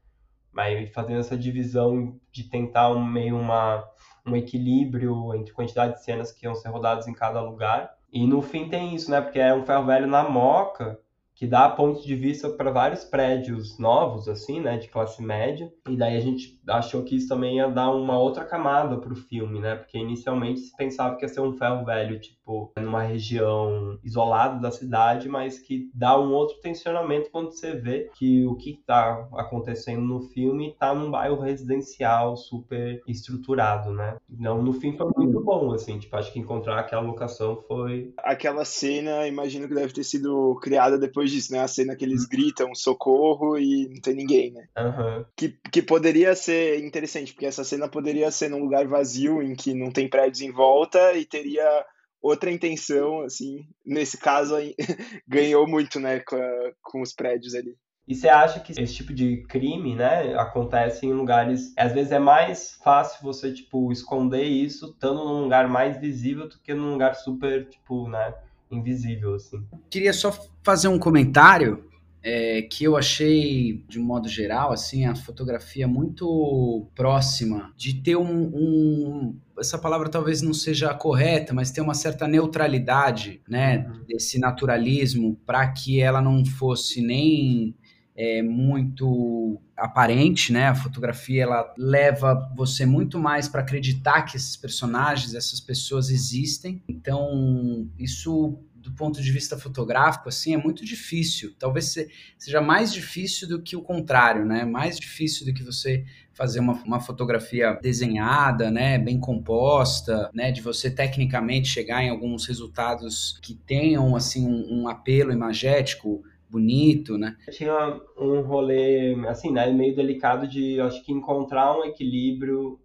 Mas 0.52 0.90
fazendo 0.90 1.20
essa 1.20 1.36
divisão 1.36 2.18
de 2.32 2.44
tentar 2.44 2.90
um, 2.90 3.02
meio 3.02 3.38
uma, 3.38 3.88
um 4.26 4.34
equilíbrio 4.34 5.32
entre 5.34 5.52
quantidade 5.52 5.94
de 5.94 6.04
cenas 6.04 6.32
que 6.32 6.46
iam 6.46 6.54
ser 6.54 6.68
rodadas 6.68 7.06
em 7.06 7.14
cada 7.14 7.40
lugar. 7.40 7.94
E 8.12 8.26
no 8.26 8.42
fim 8.42 8.68
tem 8.68 8.94
isso, 8.94 9.10
né? 9.10 9.20
Porque 9.20 9.38
é 9.38 9.54
um 9.54 9.64
ferro 9.64 9.86
velho 9.86 10.06
na 10.06 10.28
moca, 10.28 10.98
que 11.36 11.46
dá 11.46 11.68
pontos 11.68 12.02
de 12.04 12.16
vista 12.16 12.48
para 12.48 12.70
vários 12.70 13.04
prédios 13.04 13.78
novos, 13.78 14.26
assim, 14.26 14.58
né, 14.60 14.78
de 14.78 14.88
classe 14.88 15.22
média. 15.22 15.70
E 15.88 15.96
daí 15.96 16.16
a 16.16 16.20
gente 16.20 16.58
achou 16.66 17.02
que 17.02 17.14
isso 17.14 17.28
também 17.28 17.58
ia 17.58 17.68
dar 17.68 17.90
uma 17.90 18.18
outra 18.18 18.44
camada 18.44 18.96
para 18.96 19.12
o 19.12 19.16
filme, 19.16 19.60
né, 19.60 19.76
porque 19.76 19.98
inicialmente 19.98 20.60
se 20.60 20.76
pensava 20.76 21.16
que 21.16 21.24
ia 21.24 21.28
ser 21.28 21.40
um 21.40 21.52
ferro 21.52 21.84
velho, 21.84 22.18
tipo, 22.18 22.72
numa 22.78 23.02
região 23.02 23.98
isolada 24.02 24.58
da 24.60 24.70
cidade, 24.70 25.28
mas 25.28 25.58
que 25.58 25.90
dá 25.94 26.18
um 26.18 26.32
outro 26.32 26.58
tensionamento 26.60 27.30
quando 27.30 27.50
você 27.50 27.74
vê 27.74 28.10
que 28.14 28.46
o 28.46 28.56
que 28.56 28.70
está 28.70 29.28
acontecendo 29.34 30.00
no 30.00 30.22
filme 30.22 30.70
está 30.70 30.94
num 30.94 31.10
bairro 31.10 31.40
residencial 31.40 32.36
super 32.36 33.02
estruturado, 33.06 33.92
né. 33.92 34.16
Não, 34.28 34.62
no 34.62 34.72
fim 34.72 34.96
foi 34.96 35.10
muito 35.14 35.38
bom, 35.44 35.72
assim, 35.72 35.98
tipo, 35.98 36.16
acho 36.16 36.32
que 36.32 36.38
encontrar 36.38 36.78
aquela 36.78 37.02
locação 37.02 37.62
foi... 37.68 38.14
Aquela 38.18 38.64
cena, 38.64 39.28
imagino 39.28 39.68
que 39.68 39.74
deve 39.74 39.92
ter 39.92 40.04
sido 40.04 40.58
criada 40.62 40.98
depois 40.98 41.25
disso, 41.30 41.52
né? 41.52 41.60
A 41.60 41.68
cena 41.68 41.96
que 41.96 42.04
eles 42.04 42.24
gritam 42.24 42.74
socorro 42.74 43.58
e 43.58 43.88
não 43.88 44.00
tem 44.00 44.14
ninguém, 44.14 44.52
né? 44.52 44.66
Uhum. 44.78 45.24
Que, 45.36 45.58
que 45.70 45.82
poderia 45.82 46.34
ser 46.34 46.84
interessante, 46.84 47.32
porque 47.32 47.46
essa 47.46 47.64
cena 47.64 47.88
poderia 47.88 48.30
ser 48.30 48.48
num 48.48 48.62
lugar 48.62 48.86
vazio 48.86 49.42
em 49.42 49.54
que 49.54 49.74
não 49.74 49.90
tem 49.90 50.08
prédios 50.08 50.40
em 50.40 50.50
volta 50.50 51.12
e 51.14 51.24
teria 51.24 51.84
outra 52.20 52.50
intenção, 52.50 53.22
assim. 53.22 53.66
Nesse 53.84 54.18
caso, 54.18 54.54
ganhou 55.26 55.66
muito, 55.66 56.00
né, 56.00 56.20
com, 56.20 56.36
a, 56.36 56.72
com 56.82 57.02
os 57.02 57.12
prédios 57.12 57.54
ali. 57.54 57.76
E 58.08 58.14
você 58.14 58.28
acha 58.28 58.60
que 58.60 58.72
esse 58.80 58.94
tipo 58.94 59.12
de 59.12 59.42
crime, 59.48 59.96
né, 59.96 60.34
acontece 60.36 61.04
em 61.04 61.12
lugares. 61.12 61.72
Às 61.76 61.92
vezes 61.92 62.12
é 62.12 62.20
mais 62.20 62.78
fácil 62.82 63.20
você, 63.20 63.52
tipo, 63.52 63.90
esconder 63.90 64.44
isso 64.44 64.90
estando 64.90 65.24
num 65.24 65.42
lugar 65.42 65.68
mais 65.68 65.98
visível 65.98 66.48
do 66.48 66.58
que 66.60 66.72
num 66.72 66.92
lugar 66.92 67.16
super, 67.16 67.68
tipo, 67.68 68.08
né, 68.08 68.32
invisível, 68.70 69.34
assim. 69.34 69.62
Queria 69.90 70.12
só 70.12 70.32
fazer 70.62 70.88
um 70.88 70.98
comentário. 70.98 71.84
é 72.22 72.62
que 72.62 72.82
eu 72.84 72.96
achei, 72.96 73.84
de 73.88 74.00
um 74.00 74.04
modo 74.04 74.28
geral, 74.28 74.72
assim, 74.72 75.04
a 75.04 75.14
fotografia 75.14 75.86
muito 75.86 76.88
próxima 76.94 77.72
de 77.76 78.02
ter 78.02 78.16
um, 78.16 78.50
um 78.52 79.40
essa 79.58 79.78
palavra 79.78 80.08
talvez 80.08 80.42
não 80.42 80.52
seja 80.52 80.92
correta, 80.92 81.54
mas 81.54 81.70
ter 81.70 81.80
uma 81.80 81.94
certa 81.94 82.28
neutralidade, 82.28 83.40
né, 83.48 83.86
uhum. 83.88 84.04
desse 84.06 84.38
naturalismo, 84.38 85.36
para 85.46 85.66
que 85.68 86.00
ela 86.00 86.20
não 86.20 86.44
fosse 86.44 87.00
nem 87.00 87.74
é, 88.16 88.42
muito 88.42 89.60
aparente, 89.76 90.52
né? 90.52 90.68
A 90.68 90.74
fotografia 90.74 91.42
ela 91.42 91.74
leva 91.76 92.50
você 92.56 92.86
muito 92.86 93.18
mais 93.18 93.46
para 93.46 93.60
acreditar 93.60 94.22
que 94.22 94.36
esses 94.36 94.56
personagens, 94.56 95.34
essas 95.34 95.60
pessoas 95.60 96.08
existem. 96.08 96.82
Então, 96.88 97.88
isso 97.98 98.58
do 98.74 98.92
ponto 98.92 99.20
de 99.20 99.32
vista 99.32 99.58
fotográfico, 99.58 100.28
assim, 100.28 100.54
é 100.54 100.56
muito 100.56 100.84
difícil. 100.84 101.52
Talvez 101.58 101.96
seja 102.38 102.60
mais 102.60 102.92
difícil 102.92 103.48
do 103.48 103.60
que 103.60 103.76
o 103.76 103.82
contrário, 103.82 104.44
né? 104.44 104.64
Mais 104.64 104.98
difícil 104.98 105.44
do 105.44 105.52
que 105.52 105.64
você 105.64 106.04
fazer 106.32 106.60
uma, 106.60 106.74
uma 106.84 107.00
fotografia 107.00 107.72
desenhada, 107.82 108.70
né? 108.70 108.96
Bem 108.96 109.18
composta, 109.18 110.30
né? 110.32 110.52
De 110.52 110.60
você 110.60 110.88
tecnicamente 110.88 111.68
chegar 111.68 112.04
em 112.04 112.10
alguns 112.10 112.46
resultados 112.46 113.40
que 113.42 113.54
tenham, 113.54 114.14
assim, 114.14 114.46
um, 114.46 114.82
um 114.82 114.88
apelo 114.88 115.32
imagético 115.32 116.22
bonito, 116.48 117.18
né? 117.18 117.36
Tinha 117.50 118.00
um 118.16 118.40
rolê, 118.42 119.14
assim, 119.28 119.50
né, 119.50 119.70
meio 119.70 119.94
delicado 119.94 120.46
de, 120.46 120.80
acho 120.80 121.04
que 121.04 121.12
encontrar 121.12 121.76
um 121.76 121.84
equilíbrio 121.84 122.80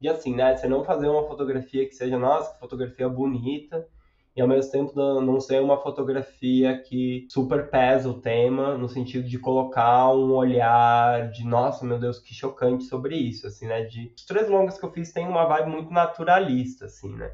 de, 0.00 0.08
assim, 0.08 0.34
né, 0.34 0.56
você 0.56 0.68
não 0.68 0.84
fazer 0.84 1.08
uma 1.08 1.26
fotografia 1.26 1.86
que 1.86 1.94
seja, 1.94 2.18
nossa, 2.18 2.52
que 2.52 2.60
fotografia 2.60 3.08
bonita, 3.08 3.86
e 4.36 4.42
ao 4.42 4.46
mesmo 4.46 4.70
tempo 4.70 4.92
não 4.94 5.40
ser 5.40 5.62
uma 5.62 5.78
fotografia 5.78 6.78
que 6.82 7.26
super 7.30 7.70
pesa 7.70 8.10
o 8.10 8.20
tema, 8.20 8.76
no 8.76 8.88
sentido 8.88 9.26
de 9.26 9.38
colocar 9.38 10.12
um 10.12 10.32
olhar 10.32 11.30
de, 11.30 11.42
nossa, 11.42 11.86
meu 11.86 11.98
Deus, 11.98 12.18
que 12.18 12.34
chocante 12.34 12.84
sobre 12.84 13.16
isso, 13.16 13.46
assim, 13.46 13.66
né, 13.66 13.84
de... 13.84 14.12
Os 14.14 14.26
três 14.26 14.48
longas 14.48 14.78
que 14.78 14.84
eu 14.84 14.92
fiz 14.92 15.10
tem 15.10 15.26
uma 15.26 15.46
vibe 15.46 15.70
muito 15.70 15.90
naturalista, 15.90 16.84
assim, 16.84 17.14
né, 17.14 17.32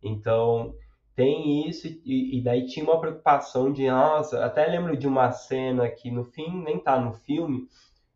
então 0.00 0.74
tem 1.14 1.68
isso, 1.68 1.86
e, 2.04 2.38
e, 2.38 2.42
daí 2.42 2.66
tinha 2.66 2.84
uma 2.84 3.00
preocupação 3.00 3.72
de, 3.72 3.86
nossa, 3.86 4.44
até 4.44 4.66
lembro 4.66 4.96
de 4.96 5.06
uma 5.06 5.30
cena 5.30 5.88
que 5.88 6.10
no 6.10 6.24
fim 6.24 6.62
nem 6.62 6.78
tá 6.78 6.98
no 6.98 7.12
filme, 7.12 7.68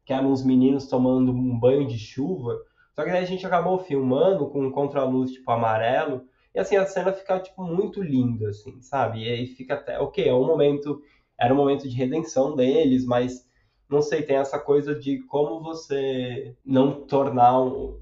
que 0.04 0.12
eram 0.12 0.32
uns 0.32 0.44
meninos 0.44 0.86
tomando 0.86 1.30
um 1.30 1.58
banho 1.58 1.86
de 1.86 1.98
chuva, 1.98 2.58
só 2.94 3.04
que 3.04 3.10
daí 3.10 3.22
a 3.22 3.26
gente 3.26 3.46
acabou 3.46 3.78
filmando 3.78 4.48
com 4.48 4.66
um 4.66 4.70
contraluz 4.72 5.30
tipo 5.30 5.50
amarelo, 5.50 6.26
e 6.54 6.58
assim 6.58 6.76
a 6.76 6.86
cena 6.86 7.12
fica 7.12 7.38
tipo 7.38 7.62
muito 7.62 8.02
linda, 8.02 8.48
assim, 8.48 8.80
sabe? 8.80 9.22
E 9.24 9.28
aí 9.28 9.46
fica 9.46 9.74
até, 9.74 10.00
ok, 10.00 10.28
é 10.28 10.34
um 10.34 10.46
momento, 10.46 11.00
era 11.38 11.54
um 11.54 11.56
momento 11.56 11.88
de 11.88 11.94
redenção 11.94 12.56
deles, 12.56 13.04
mas 13.04 13.47
não 13.88 14.02
sei, 14.02 14.22
tem 14.22 14.36
essa 14.36 14.58
coisa 14.58 14.94
de 14.94 15.22
como 15.24 15.62
você 15.62 16.54
não 16.64 17.06
tornar 17.06 17.52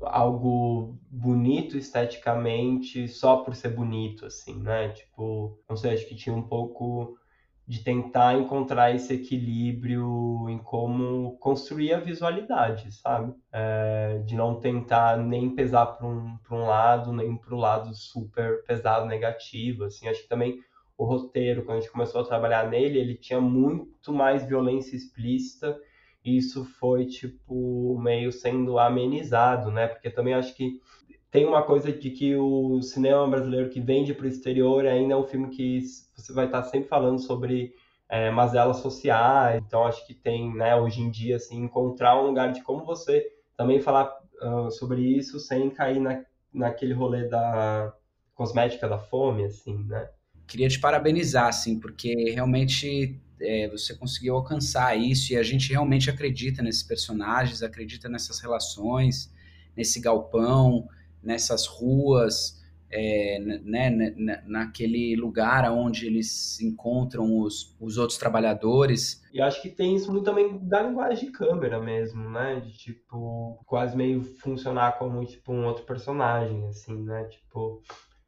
algo 0.02 0.98
bonito 1.08 1.76
esteticamente 1.78 3.06
só 3.08 3.38
por 3.38 3.54
ser 3.54 3.70
bonito, 3.70 4.26
assim, 4.26 4.56
né? 4.62 4.88
Tipo, 4.88 5.58
não 5.68 5.76
sei, 5.76 5.94
acho 5.94 6.06
que 6.06 6.16
tinha 6.16 6.34
um 6.34 6.42
pouco 6.42 7.16
de 7.66 7.82
tentar 7.82 8.34
encontrar 8.34 8.94
esse 8.94 9.14
equilíbrio 9.14 10.48
em 10.48 10.58
como 10.58 11.36
construir 11.38 11.94
a 11.94 12.00
visualidade, 12.00 12.92
sabe? 12.92 13.34
É, 13.52 14.18
de 14.24 14.36
não 14.36 14.60
tentar 14.60 15.16
nem 15.16 15.50
pesar 15.54 15.86
para 15.86 16.06
um, 16.06 16.38
um 16.50 16.66
lado, 16.66 17.12
nem 17.12 17.36
para 17.36 17.54
o 17.54 17.58
lado 17.58 17.92
super 17.94 18.62
pesado, 18.64 19.06
negativo, 19.06 19.84
assim. 19.84 20.06
Acho 20.08 20.22
que 20.22 20.28
também 20.28 20.60
o 20.96 21.04
roteiro, 21.04 21.64
quando 21.64 21.78
a 21.78 21.80
gente 21.80 21.92
começou 21.92 22.20
a 22.20 22.24
trabalhar 22.24 22.68
nele, 22.68 22.98
ele 22.98 23.14
tinha 23.14 23.40
muito 23.40 24.12
mais 24.12 24.44
violência 24.44 24.96
explícita. 24.96 25.78
E 26.24 26.36
isso 26.36 26.64
foi, 26.80 27.06
tipo, 27.06 27.98
meio 28.00 28.32
sendo 28.32 28.78
amenizado, 28.78 29.70
né? 29.70 29.86
Porque 29.86 30.10
também 30.10 30.34
acho 30.34 30.54
que 30.56 30.80
tem 31.30 31.44
uma 31.44 31.62
coisa 31.62 31.92
de 31.92 32.10
que 32.10 32.34
o 32.34 32.80
cinema 32.82 33.28
brasileiro 33.28 33.68
que 33.68 33.80
vende 33.80 34.14
para 34.14 34.24
o 34.24 34.28
exterior 34.28 34.86
ainda 34.86 35.14
é 35.14 35.16
um 35.16 35.26
filme 35.26 35.50
que 35.50 35.82
você 36.16 36.32
vai 36.32 36.46
estar 36.46 36.62
sempre 36.64 36.88
falando 36.88 37.20
sobre 37.20 37.74
é, 38.08 38.30
mazelas 38.30 38.78
sociais. 38.78 39.62
Então, 39.64 39.84
acho 39.84 40.06
que 40.06 40.14
tem, 40.14 40.54
né, 40.54 40.74
hoje 40.76 41.00
em 41.00 41.10
dia, 41.10 41.36
assim, 41.36 41.62
encontrar 41.62 42.20
um 42.20 42.26
lugar 42.26 42.52
de 42.52 42.62
como 42.62 42.84
você 42.84 43.24
também 43.56 43.80
falar 43.80 44.12
uh, 44.42 44.70
sobre 44.70 45.02
isso 45.02 45.38
sem 45.38 45.70
cair 45.70 46.00
na, 46.00 46.24
naquele 46.52 46.94
rolê 46.94 47.28
da 47.28 47.92
cosmética 48.34 48.88
da 48.88 48.98
fome, 48.98 49.44
assim, 49.44 49.84
né? 49.84 50.08
Queria 50.46 50.68
te 50.68 50.78
parabenizar, 50.78 51.48
assim, 51.48 51.78
porque 51.78 52.30
realmente 52.30 53.20
é, 53.40 53.68
você 53.68 53.94
conseguiu 53.94 54.36
alcançar 54.36 54.96
isso 54.96 55.32
e 55.32 55.36
a 55.36 55.42
gente 55.42 55.70
realmente 55.70 56.08
acredita 56.08 56.62
nesses 56.62 56.82
personagens, 56.82 57.62
acredita 57.62 58.08
nessas 58.08 58.40
relações, 58.40 59.32
nesse 59.76 60.00
galpão, 60.00 60.88
nessas 61.22 61.66
ruas, 61.66 62.62
é, 62.90 63.38
né, 63.40 63.90
naquele 64.46 65.16
lugar 65.16 65.70
onde 65.72 66.06
eles 66.06 66.60
encontram 66.60 67.40
os, 67.40 67.76
os 67.80 67.98
outros 67.98 68.18
trabalhadores. 68.18 69.22
E 69.32 69.40
acho 69.40 69.60
que 69.60 69.68
tem 69.68 69.96
isso 69.96 70.10
muito 70.10 70.24
também 70.24 70.58
da 70.62 70.82
linguagem 70.82 71.26
de 71.26 71.32
câmera 71.32 71.80
mesmo, 71.80 72.30
né? 72.30 72.60
De 72.60 72.72
tipo, 72.72 73.60
quase 73.66 73.96
meio 73.96 74.22
funcionar 74.22 74.98
como 74.98 75.24
tipo 75.24 75.52
um 75.52 75.66
outro 75.66 75.84
personagem, 75.84 76.66
assim, 76.68 77.02
né? 77.02 77.24
Tipo, 77.24 77.82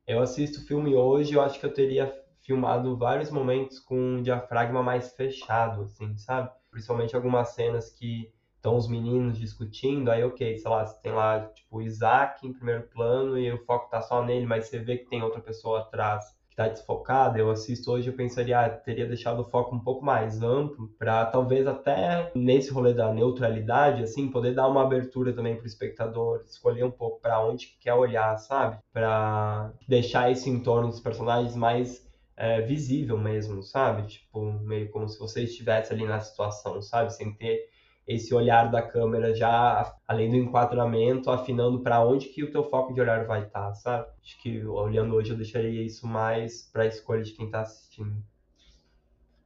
eu 0.08 0.20
assisto 0.20 0.60
o 0.60 0.66
filme 0.66 0.94
hoje, 0.96 1.34
eu 1.34 1.42
acho 1.42 1.60
que 1.60 1.66
eu 1.66 1.72
teria 1.72 2.12
filmado 2.40 2.96
vários 2.96 3.30
momentos 3.30 3.78
com 3.78 3.94
um 3.96 4.22
diafragma 4.22 4.82
mais 4.82 5.12
fechado, 5.14 5.82
assim, 5.82 6.16
sabe? 6.16 6.50
Principalmente 6.70 7.14
algumas 7.14 7.50
cenas 7.50 7.90
que 7.90 8.32
estão 8.56 8.76
os 8.76 8.88
meninos 8.88 9.38
discutindo, 9.38 10.10
aí 10.10 10.24
ok, 10.24 10.56
sei 10.56 10.70
lá, 10.70 10.84
tem 10.84 11.12
lá, 11.12 11.46
tipo, 11.50 11.76
o 11.76 11.82
Isaac 11.82 12.46
em 12.46 12.52
primeiro 12.54 12.88
plano 12.88 13.38
e 13.38 13.52
o 13.52 13.64
foco 13.66 13.90
tá 13.90 14.00
só 14.00 14.24
nele, 14.24 14.46
mas 14.46 14.66
você 14.66 14.78
vê 14.78 14.96
que 14.96 15.10
tem 15.10 15.22
outra 15.22 15.40
pessoa 15.40 15.80
atrás 15.80 16.37
tá 16.58 16.66
desfocada, 16.66 17.38
eu 17.38 17.48
assisto 17.52 17.92
hoje, 17.92 18.08
eu 18.08 18.16
pensaria, 18.16 18.58
ah, 18.58 18.68
teria 18.68 19.06
deixado 19.06 19.42
o 19.42 19.44
foco 19.44 19.76
um 19.76 19.78
pouco 19.78 20.04
mais 20.04 20.42
amplo, 20.42 20.88
para 20.98 21.24
talvez 21.26 21.68
até 21.68 22.32
nesse 22.34 22.72
rolê 22.72 22.92
da 22.92 23.14
neutralidade, 23.14 24.02
assim, 24.02 24.28
poder 24.28 24.56
dar 24.56 24.66
uma 24.66 24.82
abertura 24.82 25.32
também 25.32 25.54
para 25.54 25.62
o 25.62 25.68
espectador, 25.68 26.42
escolher 26.48 26.82
um 26.82 26.90
pouco 26.90 27.20
para 27.20 27.40
onde 27.46 27.68
que 27.68 27.78
quer 27.78 27.94
olhar, 27.94 28.36
sabe? 28.38 28.76
Para 28.92 29.72
deixar 29.86 30.32
esse 30.32 30.50
entorno 30.50 30.88
dos 30.88 30.98
personagens 30.98 31.54
mais 31.54 32.04
é, 32.36 32.60
visível 32.60 33.16
mesmo, 33.16 33.62
sabe? 33.62 34.08
Tipo, 34.08 34.42
meio 34.60 34.90
como 34.90 35.08
se 35.08 35.16
você 35.16 35.44
estivesse 35.44 35.92
ali 35.92 36.06
na 36.06 36.18
situação, 36.18 36.82
sabe? 36.82 37.14
Sem 37.14 37.32
ter 37.34 37.68
esse 38.08 38.34
olhar 38.34 38.70
da 38.70 38.80
câmera 38.80 39.34
já, 39.34 39.94
além 40.08 40.30
do 40.30 40.36
enquadramento, 40.36 41.30
afinando 41.30 41.80
para 41.80 42.02
onde 42.02 42.28
que 42.28 42.42
o 42.42 42.50
teu 42.50 42.64
foco 42.64 42.94
de 42.94 43.00
olhar 43.02 43.26
vai 43.26 43.44
estar, 43.44 43.68
tá, 43.68 43.74
sabe? 43.74 44.08
Acho 44.24 44.40
que 44.40 44.64
olhando 44.64 45.14
hoje 45.14 45.30
eu 45.30 45.36
deixaria 45.36 45.82
isso 45.82 46.06
mais 46.06 46.62
para 46.72 46.84
a 46.84 46.86
escolha 46.86 47.22
de 47.22 47.32
quem 47.32 47.46
está 47.46 47.60
assistindo 47.60 48.22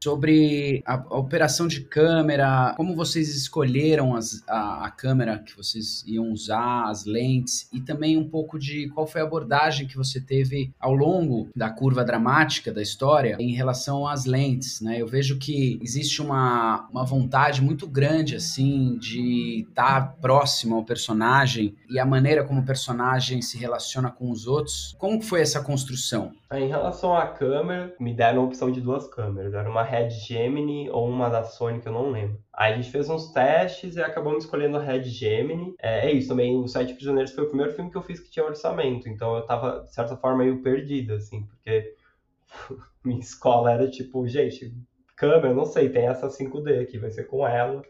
sobre 0.03 0.83
a, 0.85 0.95
a, 0.95 1.17
operação 1.17 1.69
de 1.69 1.83
câmera, 1.83 2.75
como 2.77 2.97
vocês 2.97 3.37
escolheram 3.37 4.17
as, 4.17 4.43
a, 4.49 4.87
a, 4.87 4.91
câmera 4.91 5.39
que 5.39 5.57
vocês 5.57 6.03
iam 6.07 6.33
usar, 6.33 6.89
as 6.89 7.05
lentes, 7.05 7.69
e 7.73 7.81
também 7.81 8.19
um 8.19 8.29
pouco 8.29 8.59
de 8.59 8.89
qual 8.89 9.07
foi 9.07 9.21
a 9.21 9.25
abordagem 9.25 9.87
que 9.87 9.97
você 9.97 10.21
teve 10.21 10.73
ao 10.81 10.93
longo 10.93 11.49
da 11.55 11.71
curva 11.71 12.05
dramática 12.05 12.73
da 12.73 12.83
história 12.83 13.37
em 13.39 13.53
relação 13.53 14.07
às 14.07 14.25
lentes, 14.25 14.81
né? 14.81 15.01
Eu 15.01 15.07
vejo 15.07 15.39
que 15.39 15.79
existe 15.81 16.21
uma, 16.21 16.89
uma 16.91 17.05
vontade 17.05 17.63
muito 17.63 17.87
grande, 17.87 18.35
assim, 18.35 18.99
de 18.99 19.67
estar 19.69 20.17
próximo 20.21 20.75
ao 20.75 20.85
personagem 20.85 21.77
e 21.89 22.01
a 22.01 22.05
maneira 22.05 22.43
como 22.43 22.61
o 22.61 22.65
personagem 22.65 23.41
se 23.41 23.57
relaciona 23.57 24.11
com 24.11 24.33
os 24.33 24.49
outros. 24.49 24.97
Como 24.99 25.23
foi 25.23 25.43
essa 25.43 25.63
construção? 25.63 26.33
Em 26.53 26.69
relação 26.69 27.17
à 27.17 27.27
câmera, 27.27 27.95
me 27.99 28.13
deram 28.13 28.43
a 28.43 28.45
opção 28.45 28.71
de 28.71 28.81
duas 28.81 29.09
câmeras. 29.09 29.55
Era 29.55 29.71
uma 29.71 29.83
Red 29.93 30.09
Gemini 30.09 30.89
ou 30.89 31.07
uma 31.07 31.29
da 31.29 31.45
Sony, 31.45 31.79
que 31.79 31.87
eu 31.87 31.93
não 31.93 32.11
lembro. 32.11 32.43
Aí 32.51 32.73
a 32.73 32.77
gente 32.77 32.91
fez 32.91 33.11
uns 33.11 33.31
testes 33.31 33.97
e 33.97 34.01
acabamos 34.01 34.45
escolhendo 34.45 34.79
a 34.79 34.83
Red 34.83 35.05
Gemini. 35.05 35.75
É, 35.79 36.09
é 36.09 36.13
isso 36.13 36.29
também, 36.29 36.57
o 36.57 36.67
Sete 36.67 36.95
Prisioneiros 36.95 37.33
foi 37.33 37.45
o 37.45 37.49
primeiro 37.49 37.73
filme 37.73 37.91
que 37.91 37.97
eu 37.99 38.03
fiz 38.03 38.19
que 38.19 38.31
tinha 38.31 38.47
orçamento. 38.47 39.07
Então 39.07 39.37
eu 39.37 39.43
tava, 39.43 39.81
de 39.81 39.93
certa 39.93 40.17
forma, 40.17 40.39
meio 40.39 40.63
perdido, 40.63 41.13
assim, 41.13 41.45
porque 41.45 41.95
minha 43.05 43.21
escola 43.21 43.71
era 43.71 43.91
tipo, 43.91 44.27
gente, 44.27 44.75
câmera, 45.15 45.53
não 45.53 45.67
sei, 45.67 45.91
tem 45.91 46.07
essa 46.07 46.29
5D 46.29 46.83
aqui, 46.83 46.97
vai 46.97 47.11
ser 47.11 47.25
com 47.25 47.47
ela. 47.47 47.83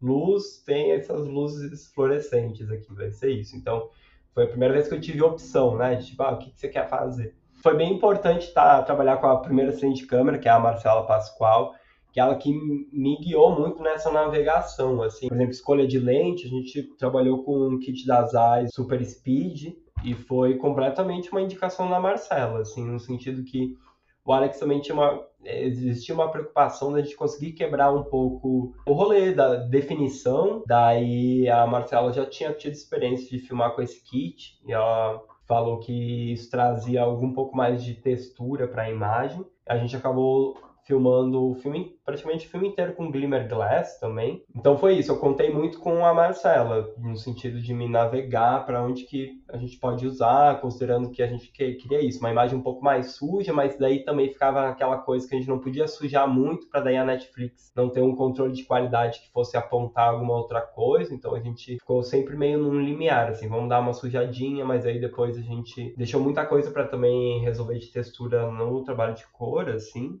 Luz, 0.00 0.62
tem 0.64 0.92
essas 0.92 1.26
luzes 1.26 1.92
fluorescentes 1.92 2.70
aqui, 2.70 2.94
vai 2.94 3.10
ser 3.10 3.30
isso. 3.30 3.54
Então, 3.54 3.90
foi 4.32 4.44
a 4.44 4.48
primeira 4.48 4.72
vez 4.72 4.88
que 4.88 4.94
eu 4.94 5.00
tive 5.00 5.22
opção, 5.22 5.76
né? 5.76 5.96
De 5.96 6.06
tipo, 6.06 6.22
ah, 6.22 6.32
o 6.32 6.38
que, 6.38 6.50
que 6.50 6.58
você 6.58 6.68
quer 6.68 6.88
fazer? 6.88 7.36
Foi 7.62 7.76
bem 7.76 7.92
importante 7.92 8.52
tá, 8.52 8.82
trabalhar 8.82 9.18
com 9.18 9.26
a 9.26 9.38
primeira 9.38 9.70
assistente 9.70 10.00
de 10.00 10.06
câmera, 10.06 10.38
que 10.38 10.48
é 10.48 10.50
a 10.50 10.58
Marcela 10.58 11.06
Pascoal, 11.06 11.74
que 12.12 12.20
é 12.20 12.22
ela 12.22 12.34
que 12.34 12.52
me 12.92 13.16
guiou 13.18 13.58
muito 13.58 13.82
nessa 13.82 14.10
navegação, 14.10 15.02
assim. 15.02 15.28
Por 15.28 15.34
exemplo, 15.36 15.52
escolha 15.52 15.86
de 15.86 15.98
lente, 15.98 16.46
a 16.46 16.50
gente 16.50 16.82
trabalhou 16.98 17.42
com 17.42 17.68
um 17.68 17.78
kit 17.78 18.06
das 18.06 18.32
Zeiss 18.32 18.70
Super 18.74 19.02
Speed 19.04 19.74
e 20.04 20.14
foi 20.14 20.56
completamente 20.56 21.30
uma 21.30 21.40
indicação 21.40 21.88
da 21.88 22.00
Marcela, 22.00 22.60
assim, 22.60 22.84
no 22.84 22.98
sentido 22.98 23.44
que 23.44 23.76
o 24.24 24.32
Alex 24.32 24.58
também 24.58 24.80
tinha 24.80 24.94
uma 24.94 25.24
existia 25.44 26.14
uma 26.14 26.30
preocupação 26.30 26.92
da 26.92 27.02
gente 27.02 27.16
conseguir 27.16 27.52
quebrar 27.52 27.92
um 27.92 28.04
pouco 28.04 28.72
o 28.86 28.92
rolê 28.92 29.32
da 29.32 29.56
definição. 29.56 30.62
Daí 30.66 31.48
a 31.48 31.66
Marcela 31.66 32.12
já 32.12 32.24
tinha 32.24 32.52
tido 32.52 32.74
experiência 32.74 33.28
de 33.28 33.44
filmar 33.44 33.74
com 33.74 33.82
esse 33.82 34.00
kit 34.04 34.60
e 34.64 34.72
ela 34.72 35.20
falou 35.46 35.78
que 35.78 36.32
isso 36.32 36.50
trazia 36.50 37.02
algum 37.02 37.32
pouco 37.32 37.56
mais 37.56 37.82
de 37.82 37.94
textura 37.94 38.68
para 38.68 38.82
a 38.82 38.90
imagem. 38.90 39.44
A 39.66 39.76
gente 39.76 39.96
acabou 39.96 40.56
filmando 40.84 41.50
o 41.50 41.54
filme, 41.54 41.96
praticamente 42.04 42.46
o 42.46 42.50
filme 42.50 42.68
inteiro 42.68 42.94
com 42.94 43.10
Glimmer 43.10 43.48
Glass 43.48 43.98
também. 43.98 44.42
Então 44.54 44.76
foi 44.76 44.94
isso, 44.94 45.12
eu 45.12 45.18
contei 45.18 45.52
muito 45.52 45.78
com 45.78 46.04
a 46.04 46.12
Marcela, 46.12 46.92
no 46.98 47.16
sentido 47.16 47.60
de 47.60 47.72
me 47.72 47.88
navegar 47.88 48.66
para 48.66 48.82
onde 48.82 49.04
que 49.04 49.40
a 49.48 49.56
gente 49.56 49.78
pode 49.78 50.06
usar, 50.06 50.60
considerando 50.60 51.10
que 51.10 51.22
a 51.22 51.26
gente 51.26 51.50
queria 51.52 52.00
isso, 52.00 52.18
uma 52.18 52.30
imagem 52.30 52.58
um 52.58 52.62
pouco 52.62 52.84
mais 52.84 53.12
suja, 53.12 53.52
mas 53.52 53.78
daí 53.78 54.04
também 54.04 54.32
ficava 54.32 54.68
aquela 54.68 54.98
coisa 54.98 55.26
que 55.28 55.34
a 55.34 55.38
gente 55.38 55.48
não 55.48 55.58
podia 55.58 55.86
sujar 55.86 56.28
muito 56.28 56.68
para 56.68 56.80
daí 56.80 56.96
a 56.96 57.04
Netflix 57.04 57.72
não 57.76 57.88
ter 57.88 58.02
um 58.02 58.16
controle 58.16 58.52
de 58.52 58.64
qualidade 58.64 59.20
que 59.20 59.30
fosse 59.30 59.56
apontar 59.56 60.08
alguma 60.08 60.34
outra 60.34 60.60
coisa, 60.60 61.14
então 61.14 61.34
a 61.34 61.40
gente 61.40 61.78
ficou 61.78 62.02
sempre 62.02 62.36
meio 62.36 62.58
num 62.58 62.80
limiar, 62.80 63.30
assim, 63.30 63.48
vamos 63.48 63.68
dar 63.68 63.80
uma 63.80 63.92
sujadinha, 63.92 64.64
mas 64.64 64.84
aí 64.84 65.00
depois 65.00 65.36
a 65.38 65.42
gente 65.42 65.94
deixou 65.96 66.20
muita 66.20 66.44
coisa 66.44 66.70
para 66.70 66.86
também 66.86 67.40
resolver 67.40 67.78
de 67.78 67.92
textura 67.92 68.50
no 68.50 68.82
trabalho 68.82 69.14
de 69.14 69.26
cor, 69.28 69.68
assim 69.68 70.20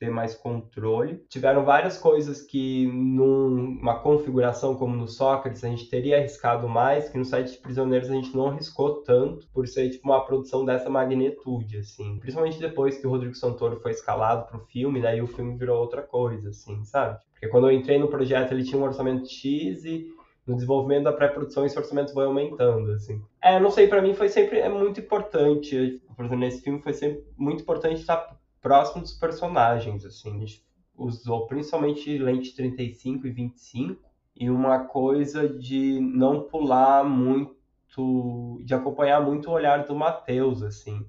ter 0.00 0.10
mais 0.10 0.34
controle. 0.34 1.22
Tiveram 1.28 1.62
várias 1.62 1.98
coisas 1.98 2.40
que 2.40 2.86
numa 2.86 4.00
configuração 4.00 4.74
como 4.74 4.96
no 4.96 5.06
Sócrates 5.06 5.62
a 5.62 5.68
gente 5.68 5.90
teria 5.90 6.16
arriscado 6.16 6.66
mais, 6.66 7.10
que 7.10 7.18
no 7.18 7.24
site 7.24 7.52
de 7.52 7.58
prisioneiros 7.58 8.10
a 8.10 8.14
gente 8.14 8.34
não 8.34 8.48
arriscou 8.48 9.02
tanto, 9.02 9.46
por 9.52 9.68
ser 9.68 9.90
tipo 9.90 10.08
uma 10.08 10.24
produção 10.24 10.64
dessa 10.64 10.88
magnitude, 10.88 11.76
assim. 11.76 12.18
Principalmente 12.18 12.58
depois 12.58 12.96
que 12.96 13.06
o 13.06 13.10
Rodrigo 13.10 13.34
Santoro 13.34 13.78
foi 13.80 13.92
escalado 13.92 14.46
pro 14.46 14.64
filme, 14.66 15.02
daí 15.02 15.20
o 15.20 15.26
filme 15.26 15.56
virou 15.58 15.78
outra 15.78 16.00
coisa, 16.00 16.48
assim, 16.48 16.82
sabe? 16.84 17.18
Porque 17.34 17.48
quando 17.48 17.68
eu 17.68 17.76
entrei 17.76 17.98
no 17.98 18.08
projeto 18.08 18.52
ele 18.52 18.64
tinha 18.64 18.80
um 18.80 18.84
orçamento 18.84 19.28
X 19.28 19.84
e 19.84 20.08
no 20.46 20.54
desenvolvimento 20.54 21.04
da 21.04 21.12
pré-produção 21.12 21.66
esse 21.66 21.78
orçamento 21.78 22.14
vai 22.14 22.24
aumentando, 22.24 22.90
assim. 22.92 23.20
É, 23.42 23.60
não 23.60 23.70
sei, 23.70 23.86
para 23.86 24.00
mim 24.00 24.14
foi 24.14 24.30
sempre 24.30 24.60
é 24.60 24.68
muito 24.68 24.98
importante, 24.98 26.02
por 26.16 26.24
exemplo, 26.24 26.40
nesse 26.40 26.62
filme 26.62 26.80
foi 26.80 26.94
sempre 26.94 27.22
muito 27.36 27.62
importante 27.62 28.00
estar 28.00 28.39
próximo 28.60 29.02
dos 29.02 29.12
personagens, 29.12 30.04
assim. 30.04 30.36
A 30.36 30.40
gente 30.40 30.64
usou 30.96 31.46
principalmente 31.46 32.18
lente 32.18 32.54
35 32.54 33.26
e 33.26 33.30
25 33.30 34.02
e 34.36 34.50
uma 34.50 34.84
coisa 34.84 35.48
de 35.48 36.00
não 36.00 36.42
pular 36.42 37.04
muito, 37.04 38.60
de 38.64 38.74
acompanhar 38.74 39.20
muito 39.20 39.50
o 39.50 39.52
olhar 39.52 39.84
do 39.84 39.94
Matheus, 39.94 40.62
assim, 40.62 41.04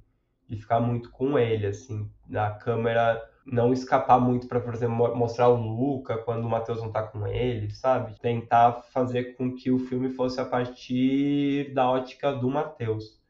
de 0.48 0.58
ficar 0.58 0.80
muito 0.80 1.12
com 1.12 1.38
ele, 1.38 1.68
assim, 1.68 2.10
da 2.28 2.52
câmera 2.52 3.22
não 3.46 3.74
escapar 3.74 4.20
muito 4.20 4.48
para, 4.48 4.60
por 4.60 4.74
exemplo, 4.74 5.16
mostrar 5.16 5.50
o 5.50 5.56
Luca 5.56 6.18
quando 6.18 6.46
o 6.46 6.50
Matheus 6.50 6.82
não 6.82 6.92
tá 6.92 7.04
com 7.04 7.26
ele, 7.28 7.72
sabe? 7.72 8.20
Tentar 8.20 8.84
fazer 8.94 9.36
com 9.36 9.56
que 9.56 9.72
o 9.72 9.80
filme 9.80 10.10
fosse 10.10 10.40
a 10.40 10.46
partir 10.46 11.74
da 11.74 11.90
ótica 11.90 12.32
do 12.32 12.50
Matheus. 12.50 13.21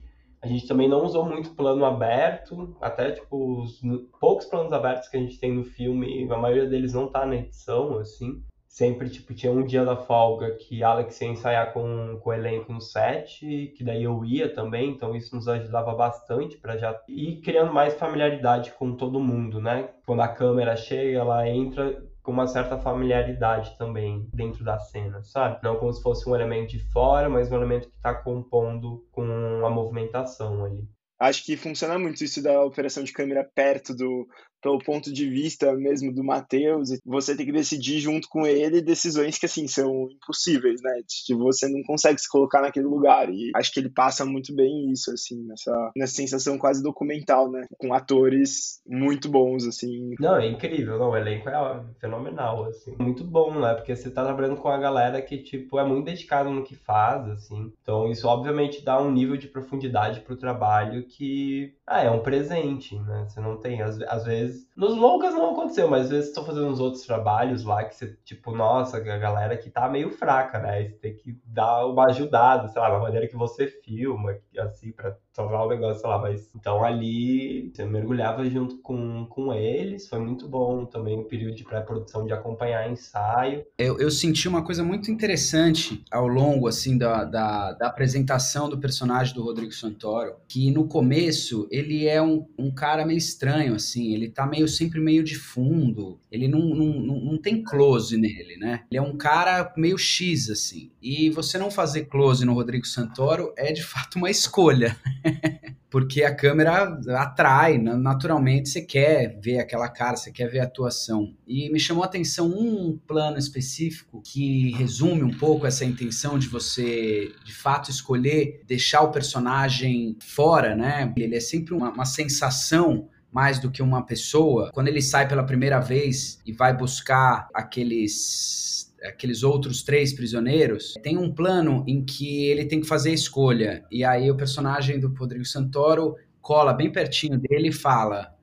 A 0.41 0.47
gente 0.47 0.67
também 0.67 0.89
não 0.89 1.05
usou 1.05 1.23
muito 1.23 1.51
plano 1.51 1.85
aberto, 1.85 2.75
até 2.81 3.11
tipo 3.11 3.61
os 3.61 3.79
poucos 4.19 4.45
planos 4.47 4.73
abertos 4.73 5.07
que 5.07 5.17
a 5.17 5.19
gente 5.19 5.39
tem 5.39 5.53
no 5.53 5.63
filme, 5.63 6.27
a 6.31 6.37
maioria 6.37 6.67
deles 6.67 6.93
não 6.93 7.07
tá 7.07 7.25
na 7.25 7.35
edição, 7.35 7.99
assim. 7.99 8.43
Sempre 8.67 9.09
tipo 9.09 9.33
tinha 9.33 9.51
um 9.51 9.65
dia 9.65 9.83
da 9.83 9.97
folga 9.97 10.55
que 10.55 10.81
Alex 10.81 11.19
ia 11.19 11.27
ensaiar 11.27 11.73
com, 11.73 12.17
com 12.21 12.29
o 12.29 12.33
elenco 12.33 12.71
no 12.71 12.79
set, 12.79 13.73
que 13.75 13.83
daí 13.83 14.03
eu 14.03 14.23
ia 14.23 14.51
também, 14.51 14.91
então 14.91 15.13
isso 15.13 15.35
nos 15.35 15.47
ajudava 15.47 15.93
bastante 15.93 16.57
para 16.57 16.77
já 16.77 16.97
ir 17.07 17.41
criando 17.41 17.73
mais 17.73 17.93
familiaridade 17.95 18.71
com 18.71 18.95
todo 18.95 19.19
mundo, 19.19 19.59
né? 19.59 19.89
Quando 20.05 20.21
a 20.21 20.27
câmera 20.29 20.75
chega, 20.77 21.19
ela 21.19 21.47
entra 21.47 22.01
com 22.23 22.31
uma 22.31 22.47
certa 22.47 22.77
familiaridade 22.77 23.77
também 23.77 24.27
dentro 24.33 24.63
da 24.63 24.77
cena, 24.79 25.23
sabe? 25.23 25.59
Não 25.63 25.75
como 25.75 25.91
se 25.91 26.01
fosse 26.01 26.29
um 26.29 26.35
elemento 26.35 26.69
de 26.69 26.79
fora, 26.91 27.27
mas 27.27 27.51
um 27.51 27.55
elemento 27.55 27.89
que 27.89 27.95
está 27.95 28.13
compondo 28.13 29.03
com 29.11 29.23
a 29.65 29.69
movimentação 29.69 30.65
ali. 30.65 30.87
Acho 31.19 31.45
que 31.45 31.55
funciona 31.55 31.99
muito 31.99 32.23
isso 32.23 32.41
da 32.41 32.63
operação 32.63 33.03
de 33.03 33.13
câmera 33.13 33.47
perto 33.53 33.95
do, 33.95 34.27
pelo 34.61 34.79
ponto 34.79 35.11
de 35.11 35.29
vista 35.29 35.73
mesmo 35.73 36.13
do 36.13 36.23
Matheus, 36.23 36.89
você 37.05 37.35
tem 37.35 37.45
que 37.45 37.51
decidir 37.51 37.99
junto 37.99 38.27
com 38.29 38.45
ele 38.45 38.81
decisões 38.81 39.37
que, 39.37 39.45
assim, 39.45 39.67
são 39.67 40.07
impossíveis, 40.11 40.81
né? 40.81 41.01
Que 41.25 41.33
você 41.33 41.67
não 41.67 41.81
consegue 41.83 42.19
se 42.19 42.29
colocar 42.29 42.61
naquele 42.61 42.85
lugar. 42.85 43.29
E 43.29 43.51
acho 43.55 43.73
que 43.73 43.79
ele 43.79 43.89
passa 43.89 44.25
muito 44.25 44.53
bem 44.55 44.91
isso, 44.91 45.11
assim, 45.11 45.43
nessa, 45.45 45.91
nessa 45.95 46.13
sensação 46.13 46.57
quase 46.57 46.83
documental, 46.83 47.51
né? 47.51 47.65
Com 47.77 47.93
atores 47.93 48.81
muito 48.87 49.29
bons, 49.29 49.65
assim. 49.65 50.15
Não, 50.19 50.37
é 50.37 50.47
incrível, 50.47 50.97
não, 50.97 51.11
o 51.11 51.17
elenco 51.17 51.49
é 51.49 51.83
fenomenal, 51.99 52.65
assim. 52.65 52.95
Muito 52.99 53.23
bom, 53.23 53.59
né? 53.59 53.73
Porque 53.73 53.95
você 53.95 54.09
tá 54.09 54.23
trabalhando 54.23 54.57
com 54.57 54.69
a 54.69 54.77
galera 54.77 55.21
que, 55.21 55.37
tipo, 55.37 55.79
é 55.79 55.83
muito 55.83 56.05
dedicada 56.05 56.49
no 56.49 56.63
que 56.63 56.75
faz, 56.75 57.27
assim. 57.29 57.71
Então, 57.81 58.09
isso 58.09 58.27
obviamente 58.27 58.83
dá 58.83 59.01
um 59.01 59.11
nível 59.11 59.37
de 59.37 59.47
profundidade 59.47 60.21
pro 60.21 60.35
trabalho 60.35 61.03
que, 61.03 61.73
ah, 61.87 62.03
é 62.03 62.11
um 62.11 62.21
presente, 62.21 62.95
né? 62.99 63.25
Você 63.27 63.39
não 63.39 63.57
tem, 63.57 63.81
às, 63.81 63.99
às 64.01 64.25
vezes 64.25 64.50
vezes. 64.51 64.67
Nos 64.75 64.95
longas 64.95 65.33
não 65.33 65.51
aconteceu, 65.51 65.89
mas 65.89 66.03
às 66.05 66.09
vezes 66.09 66.29
estou 66.29 66.45
fazendo 66.45 66.67
uns 66.67 66.79
outros 66.79 67.03
trabalhos 67.03 67.63
lá 67.63 67.83
que 67.83 67.95
você, 67.95 68.17
tipo, 68.23 68.51
nossa, 68.51 68.97
a 68.97 68.99
galera 68.99 69.57
que 69.57 69.69
tá 69.69 69.87
meio 69.89 70.11
fraca, 70.11 70.59
né? 70.59 70.83
Você 70.83 70.95
tem 70.95 71.15
que 71.15 71.37
dar 71.45 71.85
uma 71.85 72.05
ajudada, 72.07 72.67
sei 72.67 72.81
lá, 72.81 72.89
da 72.89 72.99
maneira 72.99 73.27
que 73.27 73.35
você 73.35 73.67
filma, 73.67 74.35
assim, 74.59 74.91
pra 74.91 75.15
salvar 75.33 75.65
o 75.65 75.69
negócio, 75.69 76.01
sei 76.01 76.09
lá. 76.09 76.19
Mas 76.19 76.49
então 76.55 76.83
ali 76.83 77.71
você 77.73 77.85
mergulhava 77.85 78.47
junto 78.49 78.77
com, 78.79 79.25
com 79.29 79.53
eles, 79.53 80.07
foi 80.07 80.19
muito 80.19 80.47
bom 80.47 80.85
também 80.85 81.19
o 81.19 81.25
período 81.25 81.55
de 81.55 81.63
pré-produção 81.63 82.25
de 82.25 82.33
acompanhar 82.33 82.89
ensaio. 82.89 83.65
Eu, 83.77 83.99
eu 83.99 84.11
senti 84.11 84.47
uma 84.47 84.63
coisa 84.63 84.83
muito 84.83 85.11
interessante 85.11 86.03
ao 86.11 86.27
longo, 86.27 86.67
assim, 86.67 86.97
da, 86.97 87.23
da, 87.23 87.73
da 87.73 87.87
apresentação 87.87 88.69
do 88.69 88.77
personagem 88.77 89.33
do 89.33 89.43
Rodrigo 89.43 89.71
Santoro, 89.71 90.35
que 90.47 90.71
no 90.71 90.87
começo 90.87 91.67
ele 91.71 92.07
é 92.07 92.21
um, 92.21 92.45
um 92.57 92.73
cara 92.73 93.05
meio 93.05 93.17
estranho, 93.17 93.75
assim, 93.75 94.13
ele 94.13 94.29
tá 94.29 94.40
tá 94.41 94.47
meio 94.47 94.67
sempre 94.67 94.99
meio 94.99 95.23
de 95.23 95.35
fundo, 95.35 96.19
ele 96.31 96.47
não, 96.47 96.59
não, 96.59 96.99
não, 96.99 97.19
não 97.21 97.37
tem 97.37 97.63
close 97.63 98.17
nele, 98.17 98.57
né? 98.57 98.83
Ele 98.89 98.97
é 98.97 99.01
um 99.01 99.15
cara 99.15 99.71
meio 99.77 99.97
X, 99.97 100.49
assim. 100.49 100.91
E 101.01 101.29
você 101.29 101.57
não 101.57 101.69
fazer 101.69 102.05
close 102.05 102.43
no 102.45 102.53
Rodrigo 102.53 102.85
Santoro 102.85 103.53
é 103.55 103.71
de 103.71 103.83
fato 103.83 104.15
uma 104.17 104.29
escolha. 104.29 104.97
porque 105.91 106.23
a 106.23 106.33
câmera 106.33 106.97
atrai, 107.17 107.77
naturalmente 107.77 108.69
você 108.69 108.81
quer 108.81 109.37
ver 109.41 109.59
aquela 109.59 109.89
cara, 109.89 110.15
você 110.15 110.31
quer 110.31 110.49
ver 110.49 110.61
a 110.61 110.63
atuação. 110.63 111.35
E 111.45 111.69
me 111.69 111.81
chamou 111.81 112.01
a 112.01 112.05
atenção 112.05 112.47
um 112.47 112.97
plano 113.05 113.37
específico 113.37 114.23
que 114.25 114.71
resume 114.71 115.21
um 115.21 115.37
pouco 115.37 115.67
essa 115.67 115.83
intenção 115.83 116.39
de 116.39 116.47
você, 116.47 117.33
de 117.43 117.53
fato, 117.53 117.91
escolher 117.91 118.61
deixar 118.65 119.01
o 119.01 119.11
personagem 119.11 120.15
fora, 120.21 120.77
né? 120.77 121.13
Ele 121.17 121.35
é 121.35 121.41
sempre 121.41 121.73
uma, 121.73 121.91
uma 121.91 122.05
sensação 122.05 123.09
mais 123.31 123.59
do 123.59 123.71
que 123.71 123.81
uma 123.81 124.05
pessoa, 124.05 124.71
quando 124.73 124.87
ele 124.87 125.01
sai 125.01 125.27
pela 125.27 125.43
primeira 125.43 125.79
vez 125.79 126.39
e 126.45 126.51
vai 126.51 126.75
buscar 126.75 127.47
aqueles 127.53 128.91
aqueles 129.03 129.41
outros 129.41 129.81
três 129.81 130.13
prisioneiros, 130.13 130.93
tem 131.01 131.17
um 131.17 131.33
plano 131.33 131.83
em 131.87 132.05
que 132.05 132.45
ele 132.45 132.65
tem 132.65 132.79
que 132.79 132.87
fazer 132.87 133.09
a 133.09 133.15
escolha. 133.15 133.83
E 133.89 134.03
aí 134.03 134.29
o 134.29 134.37
personagem 134.37 134.99
do 134.99 135.07
Rodrigo 135.07 135.43
Santoro 135.43 136.15
cola 136.39 136.71
bem 136.71 136.91
pertinho 136.91 137.39
dele 137.39 137.69
e 137.69 137.73
fala: 137.73 138.35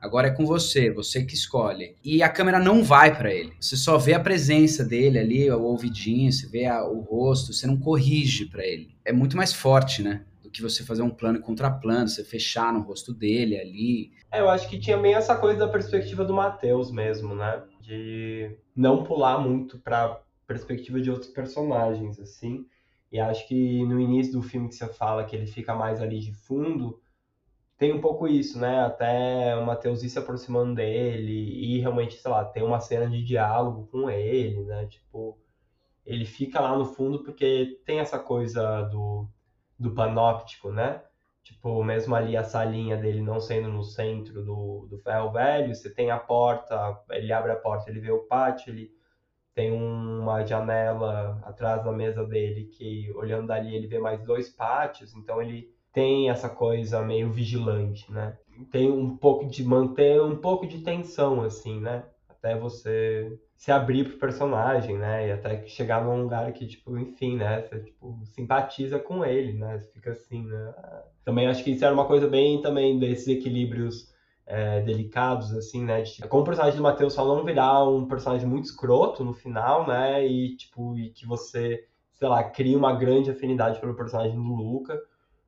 Agora 0.00 0.28
é 0.28 0.30
com 0.30 0.46
você, 0.46 0.92
você 0.92 1.24
que 1.24 1.34
escolhe. 1.34 1.96
E 2.04 2.22
a 2.22 2.28
câmera 2.28 2.60
não 2.60 2.84
vai 2.84 3.16
para 3.16 3.34
ele. 3.34 3.52
Você 3.60 3.76
só 3.76 3.98
vê 3.98 4.14
a 4.14 4.20
presença 4.20 4.84
dele 4.84 5.18
ali, 5.18 5.50
o 5.50 5.62
ouvidinho, 5.62 6.32
você 6.32 6.46
vê 6.46 6.66
a, 6.66 6.84
o 6.84 7.00
rosto, 7.00 7.52
você 7.52 7.66
não 7.66 7.76
corrige 7.76 8.46
para 8.46 8.64
ele. 8.64 8.94
É 9.04 9.12
muito 9.12 9.36
mais 9.36 9.52
forte, 9.52 10.02
né? 10.02 10.22
Do 10.48 10.50
que 10.50 10.62
você 10.62 10.82
fazer 10.82 11.02
um 11.02 11.10
plano 11.10 11.40
contra 11.40 11.70
plano, 11.70 12.08
você 12.08 12.24
fechar 12.24 12.72
no 12.72 12.80
rosto 12.80 13.12
dele 13.12 13.58
ali. 13.58 14.12
É, 14.32 14.40
eu 14.40 14.48
acho 14.48 14.68
que 14.68 14.78
tinha 14.78 14.96
bem 14.96 15.14
essa 15.14 15.36
coisa 15.36 15.60
da 15.60 15.68
perspectiva 15.68 16.24
do 16.24 16.34
Matheus 16.34 16.90
mesmo, 16.90 17.34
né? 17.34 17.62
De 17.80 18.56
não 18.74 19.04
pular 19.04 19.38
muito 19.38 19.78
pra 19.78 20.20
perspectiva 20.46 21.00
de 21.00 21.10
outros 21.10 21.30
personagens, 21.30 22.18
assim. 22.18 22.66
E 23.12 23.20
acho 23.20 23.46
que 23.46 23.84
no 23.84 24.00
início 24.00 24.32
do 24.32 24.42
filme 24.42 24.68
que 24.68 24.74
você 24.74 24.86
fala 24.88 25.24
que 25.24 25.36
ele 25.36 25.46
fica 25.46 25.74
mais 25.74 26.00
ali 26.00 26.18
de 26.18 26.32
fundo, 26.32 27.00
tem 27.76 27.92
um 27.92 28.00
pouco 28.00 28.26
isso, 28.26 28.58
né? 28.58 28.84
Até 28.84 29.54
o 29.56 29.64
Matheus 29.64 30.02
ir 30.02 30.08
se 30.08 30.18
aproximando 30.18 30.74
dele 30.74 31.32
e 31.32 31.78
realmente, 31.78 32.16
sei 32.16 32.30
lá, 32.30 32.44
tem 32.44 32.62
uma 32.62 32.80
cena 32.80 33.08
de 33.08 33.22
diálogo 33.22 33.86
com 33.86 34.10
ele, 34.10 34.64
né? 34.64 34.86
Tipo, 34.86 35.38
ele 36.06 36.24
fica 36.24 36.60
lá 36.60 36.76
no 36.76 36.86
fundo 36.86 37.22
porque 37.22 37.80
tem 37.84 38.00
essa 38.00 38.18
coisa 38.18 38.82
do 38.82 39.28
do 39.78 39.94
panóptico, 39.94 40.70
né? 40.70 41.02
Tipo, 41.42 41.82
mesmo 41.82 42.14
ali 42.14 42.36
a 42.36 42.44
salinha 42.44 42.96
dele 42.96 43.22
não 43.22 43.40
sendo 43.40 43.68
no 43.68 43.82
centro 43.82 44.44
do, 44.44 44.86
do 44.90 44.98
ferro 44.98 45.32
velho, 45.32 45.74
você 45.74 45.88
tem 45.92 46.10
a 46.10 46.18
porta, 46.18 46.98
ele 47.10 47.32
abre 47.32 47.52
a 47.52 47.56
porta, 47.56 47.90
ele 47.90 48.00
vê 48.00 48.10
o 48.10 48.26
pátio, 48.26 48.70
ele 48.70 48.90
tem 49.54 49.72
uma 49.72 50.44
janela 50.44 51.40
atrás 51.42 51.82
da 51.84 51.90
mesa 51.90 52.24
dele 52.24 52.64
que, 52.66 53.10
olhando 53.14 53.48
dali, 53.48 53.74
ele 53.74 53.86
vê 53.86 53.98
mais 53.98 54.22
dois 54.22 54.50
pátios, 54.50 55.14
então 55.14 55.40
ele 55.40 55.72
tem 55.92 56.30
essa 56.30 56.48
coisa 56.48 57.02
meio 57.02 57.32
vigilante, 57.32 58.12
né? 58.12 58.36
tem 58.70 58.90
um 58.90 59.16
pouco 59.16 59.46
de 59.46 59.64
manter 59.64 60.20
um 60.20 60.36
pouco 60.36 60.66
de 60.66 60.82
tensão, 60.82 61.42
assim, 61.42 61.80
né? 61.80 62.04
Até 62.38 62.56
você 62.56 63.36
se 63.56 63.72
abrir 63.72 64.04
pro 64.04 64.18
personagem, 64.18 64.96
né? 64.96 65.28
E 65.28 65.32
até 65.32 65.66
chegar 65.66 66.04
num 66.04 66.22
lugar 66.22 66.52
que, 66.52 66.66
tipo, 66.66 66.96
enfim, 66.96 67.36
né? 67.36 67.62
Você, 67.62 67.80
tipo, 67.80 68.20
simpatiza 68.26 68.98
com 68.98 69.24
ele, 69.24 69.54
né? 69.54 69.78
Você 69.78 69.90
fica 69.92 70.12
assim, 70.12 70.44
né? 70.44 70.74
Também 71.24 71.48
acho 71.48 71.64
que 71.64 71.72
isso 71.72 71.84
era 71.84 71.92
uma 71.92 72.06
coisa 72.06 72.28
bem 72.28 72.62
também 72.62 72.98
desses 72.98 73.26
equilíbrios 73.26 74.14
é, 74.46 74.80
delicados, 74.80 75.52
assim, 75.52 75.84
né? 75.84 76.02
De, 76.02 76.22
como 76.28 76.42
o 76.42 76.46
personagem 76.46 76.76
do 76.76 76.82
Matheus 76.82 77.14
só 77.14 77.26
não 77.26 77.44
virar 77.44 77.84
um 77.88 78.06
personagem 78.06 78.48
muito 78.48 78.66
escroto 78.66 79.24
no 79.24 79.34
final, 79.34 79.86
né? 79.86 80.24
E, 80.24 80.56
tipo, 80.56 80.96
e 80.96 81.10
que 81.10 81.26
você, 81.26 81.84
sei 82.14 82.28
lá, 82.28 82.44
cria 82.44 82.78
uma 82.78 82.94
grande 82.94 83.30
afinidade 83.30 83.80
pelo 83.80 83.96
personagem 83.96 84.36
do 84.36 84.42
Luca, 84.42 84.96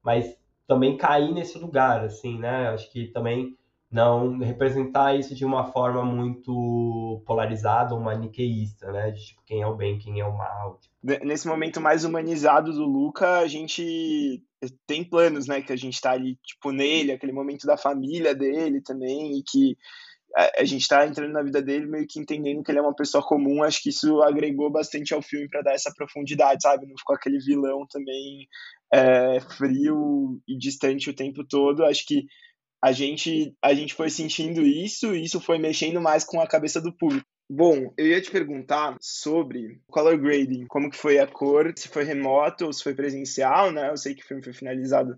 mas 0.03 0.37
também 0.67 0.97
cair 0.97 1.33
nesse 1.33 1.59
lugar, 1.59 2.05
assim, 2.05 2.39
né? 2.39 2.69
Acho 2.69 2.91
que 2.91 3.07
também 3.07 3.57
não 3.91 4.39
representar 4.39 5.17
isso 5.17 5.35
de 5.35 5.45
uma 5.45 5.65
forma 5.73 6.05
muito 6.05 7.23
polarizada 7.27 7.95
ou 7.95 8.01
maniqueísta, 8.01 8.93
né? 8.93 9.11
De 9.11 9.27
tipo, 9.27 9.43
quem 9.45 9.63
é 9.63 9.67
o 9.67 9.75
bem, 9.75 9.99
quem 9.99 10.21
é 10.21 10.25
o 10.25 10.37
mal. 10.37 10.79
Nesse 11.03 11.49
momento 11.49 11.81
mais 11.81 12.05
humanizado 12.05 12.73
do 12.73 12.85
Luca, 12.85 13.39
a 13.39 13.49
gente 13.49 14.43
tem 14.87 15.03
planos, 15.03 15.49
né? 15.49 15.61
Que 15.61 15.73
a 15.73 15.77
gente 15.77 16.01
tá 16.01 16.13
ali, 16.13 16.37
tipo, 16.37 16.71
nele, 16.71 17.11
aquele 17.11 17.33
momento 17.33 17.67
da 17.67 17.77
família 17.77 18.35
dele 18.35 18.81
também, 18.81 19.39
e 19.39 19.43
que 19.43 19.77
a, 20.37 20.65
gente 20.65 20.87
tá 20.87 21.05
entrando 21.07 21.33
na 21.33 21.43
vida 21.43 21.61
dele 21.61 21.87
meio 21.87 22.07
que 22.07 22.21
entendendo 22.21 22.63
que 22.63 22.71
ele 22.71 22.79
é 22.79 22.83
uma 22.83 22.95
pessoa 22.95 23.27
comum. 23.27 23.63
Acho 23.63 23.83
que 23.83 23.89
isso 23.89 24.23
agregou 24.23 24.71
bastante 24.71 25.13
ao 25.13 25.21
filme 25.21 25.49
para 25.49 25.63
dar 25.63 25.75
essa 25.75 25.93
profundidade, 25.97 26.63
sabe? 26.63 26.87
Não 26.87 26.97
ficou 26.97 27.17
aquele 27.17 27.39
vilão 27.39 27.85
também 27.91 28.47
é, 28.93 29.41
frio 29.41 30.41
e 30.47 30.57
distante 30.57 31.11
o 31.11 31.15
tempo 31.15 31.45
todo. 31.45 31.85
Acho 31.85 32.07
que 32.07 32.27
a 32.83 32.93
gente, 32.93 33.55
a 33.63 33.75
gente 33.75 33.95
foi 33.95 34.09
sentindo 34.11 34.63
isso 34.63 35.15
e 35.15 35.25
isso 35.25 35.41
foi 35.41 35.59
mexendo 35.59 36.01
mais 36.01 36.25
com 36.25 36.41
a 36.41 36.47
cabeça 36.47 36.81
do 36.81 36.93
público. 36.93 37.27
Bom, 37.53 37.93
eu 37.99 38.07
ia 38.07 38.21
te 38.21 38.31
perguntar 38.31 38.97
sobre 39.01 39.81
color 39.89 40.17
grading, 40.17 40.67
como 40.67 40.89
que 40.89 40.97
foi 40.97 41.19
a 41.19 41.27
cor, 41.27 41.73
se 41.77 41.89
foi 41.89 42.05
remoto 42.05 42.67
ou 42.67 42.73
se 42.73 42.83
foi 42.83 42.95
presencial, 42.95 43.73
né? 43.73 43.91
Eu 43.91 43.97
sei 43.97 44.15
que 44.15 44.23
o 44.23 44.27
filme 44.27 44.43
foi 44.43 44.53
finalizado 44.53 45.17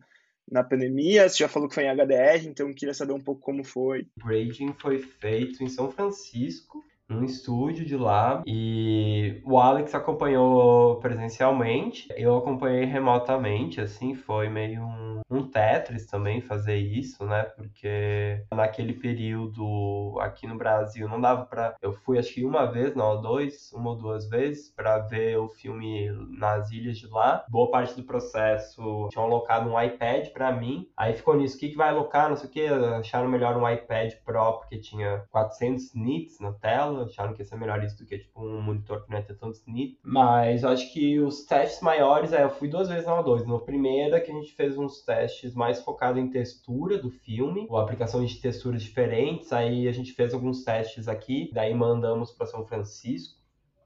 na 0.50 0.64
pandemia, 0.64 1.28
você 1.28 1.38
já 1.38 1.48
falou 1.48 1.68
que 1.68 1.74
foi 1.74 1.84
em 1.84 1.90
HDR, 1.90 2.46
então 2.46 2.72
queria 2.72 2.94
saber 2.94 3.12
um 3.12 3.20
pouco 3.20 3.42
como 3.42 3.62
foi. 3.62 4.06
O 4.22 4.26
grading 4.26 4.72
foi 4.80 4.98
feito 4.98 5.62
em 5.62 5.68
São 5.68 5.90
Francisco, 5.90 6.82
num 7.08 7.24
estúdio 7.24 7.84
de 7.84 7.96
lá 7.96 8.42
e 8.46 9.40
o 9.44 9.58
Alex 9.58 9.94
acompanhou 9.94 10.96
presencialmente, 11.00 12.08
eu 12.16 12.36
acompanhei 12.36 12.84
remotamente, 12.84 13.80
assim, 13.80 14.14
foi 14.14 14.48
meio 14.48 14.82
um, 14.82 15.20
um 15.32 15.48
Tetris 15.48 16.06
também 16.06 16.40
fazer 16.40 16.76
isso, 16.76 17.24
né? 17.24 17.42
Porque 17.44 18.44
naquele 18.52 18.92
período 18.92 20.18
aqui 20.20 20.46
no 20.46 20.56
Brasil 20.56 21.08
não 21.08 21.20
dava 21.20 21.46
para 21.46 21.74
eu 21.80 21.92
fui 21.92 22.18
acho 22.18 22.34
que 22.34 22.44
uma 22.44 22.66
vez, 22.66 22.94
não, 22.94 23.20
dois, 23.20 23.72
uma 23.72 23.90
ou 23.90 23.96
duas 23.96 24.28
vezes 24.28 24.70
para 24.70 24.98
ver 24.98 25.38
o 25.38 25.48
filme 25.48 26.10
nas 26.38 26.70
ilhas 26.70 26.98
de 26.98 27.06
lá. 27.06 27.44
Boa 27.48 27.70
parte 27.70 27.94
do 27.94 28.04
processo 28.04 29.08
tinham 29.10 29.24
alocado 29.24 29.70
um 29.70 29.80
iPad 29.80 30.28
para 30.28 30.52
mim. 30.52 30.88
Aí 30.96 31.14
ficou 31.14 31.36
nisso, 31.36 31.56
o 31.56 31.60
que 31.60 31.70
que 31.70 31.76
vai 31.76 31.88
alocar, 31.88 32.28
não 32.28 32.36
sei 32.36 32.48
o 32.48 32.52
que, 32.52 32.66
acharam 32.66 33.28
melhor 33.28 33.56
um 33.56 33.68
iPad 33.68 34.12
Pro 34.24 34.58
porque 34.58 34.78
tinha 34.78 35.24
400 35.30 35.94
nits 35.94 36.40
na 36.40 36.52
tela 36.52 37.04
acharam 37.04 37.32
que 37.32 37.42
ia 37.42 37.44
ser 37.44 37.56
melhor 37.56 37.82
isso 37.82 37.98
do 37.98 38.06
que 38.06 38.18
tipo 38.18 38.42
um 38.42 38.60
monitor 38.60 39.04
que 39.04 39.10
não 39.10 39.18
ia 39.18 39.24
ter 39.24 39.34
tanto 39.34 39.60
nit. 39.66 39.98
Mas 40.02 40.62
eu 40.62 40.70
acho 40.70 40.92
que 40.92 41.18
os 41.20 41.44
testes 41.44 41.80
maiores, 41.80 42.32
é, 42.32 42.42
eu 42.42 42.50
fui 42.50 42.68
duas 42.68 42.88
vezes 42.88 43.06
na 43.06 43.22
O2. 43.22 43.44
No 43.44 43.60
primeiro 43.60 44.14
é 44.14 44.20
que 44.20 44.30
a 44.30 44.34
gente 44.34 44.52
fez 44.54 44.76
uns 44.76 45.02
testes 45.02 45.21
mais 45.54 45.82
focados 45.82 46.22
em 46.22 46.28
textura 46.28 46.98
do 46.98 47.10
filme, 47.10 47.66
ou 47.68 47.76
aplicação 47.76 48.24
de 48.24 48.40
texturas 48.40 48.82
diferentes. 48.82 49.52
Aí 49.52 49.88
a 49.88 49.92
gente 49.92 50.12
fez 50.12 50.32
alguns 50.32 50.64
testes 50.64 51.08
aqui, 51.08 51.50
daí 51.52 51.74
mandamos 51.74 52.30
para 52.32 52.46
São 52.46 52.66
Francisco 52.66 53.41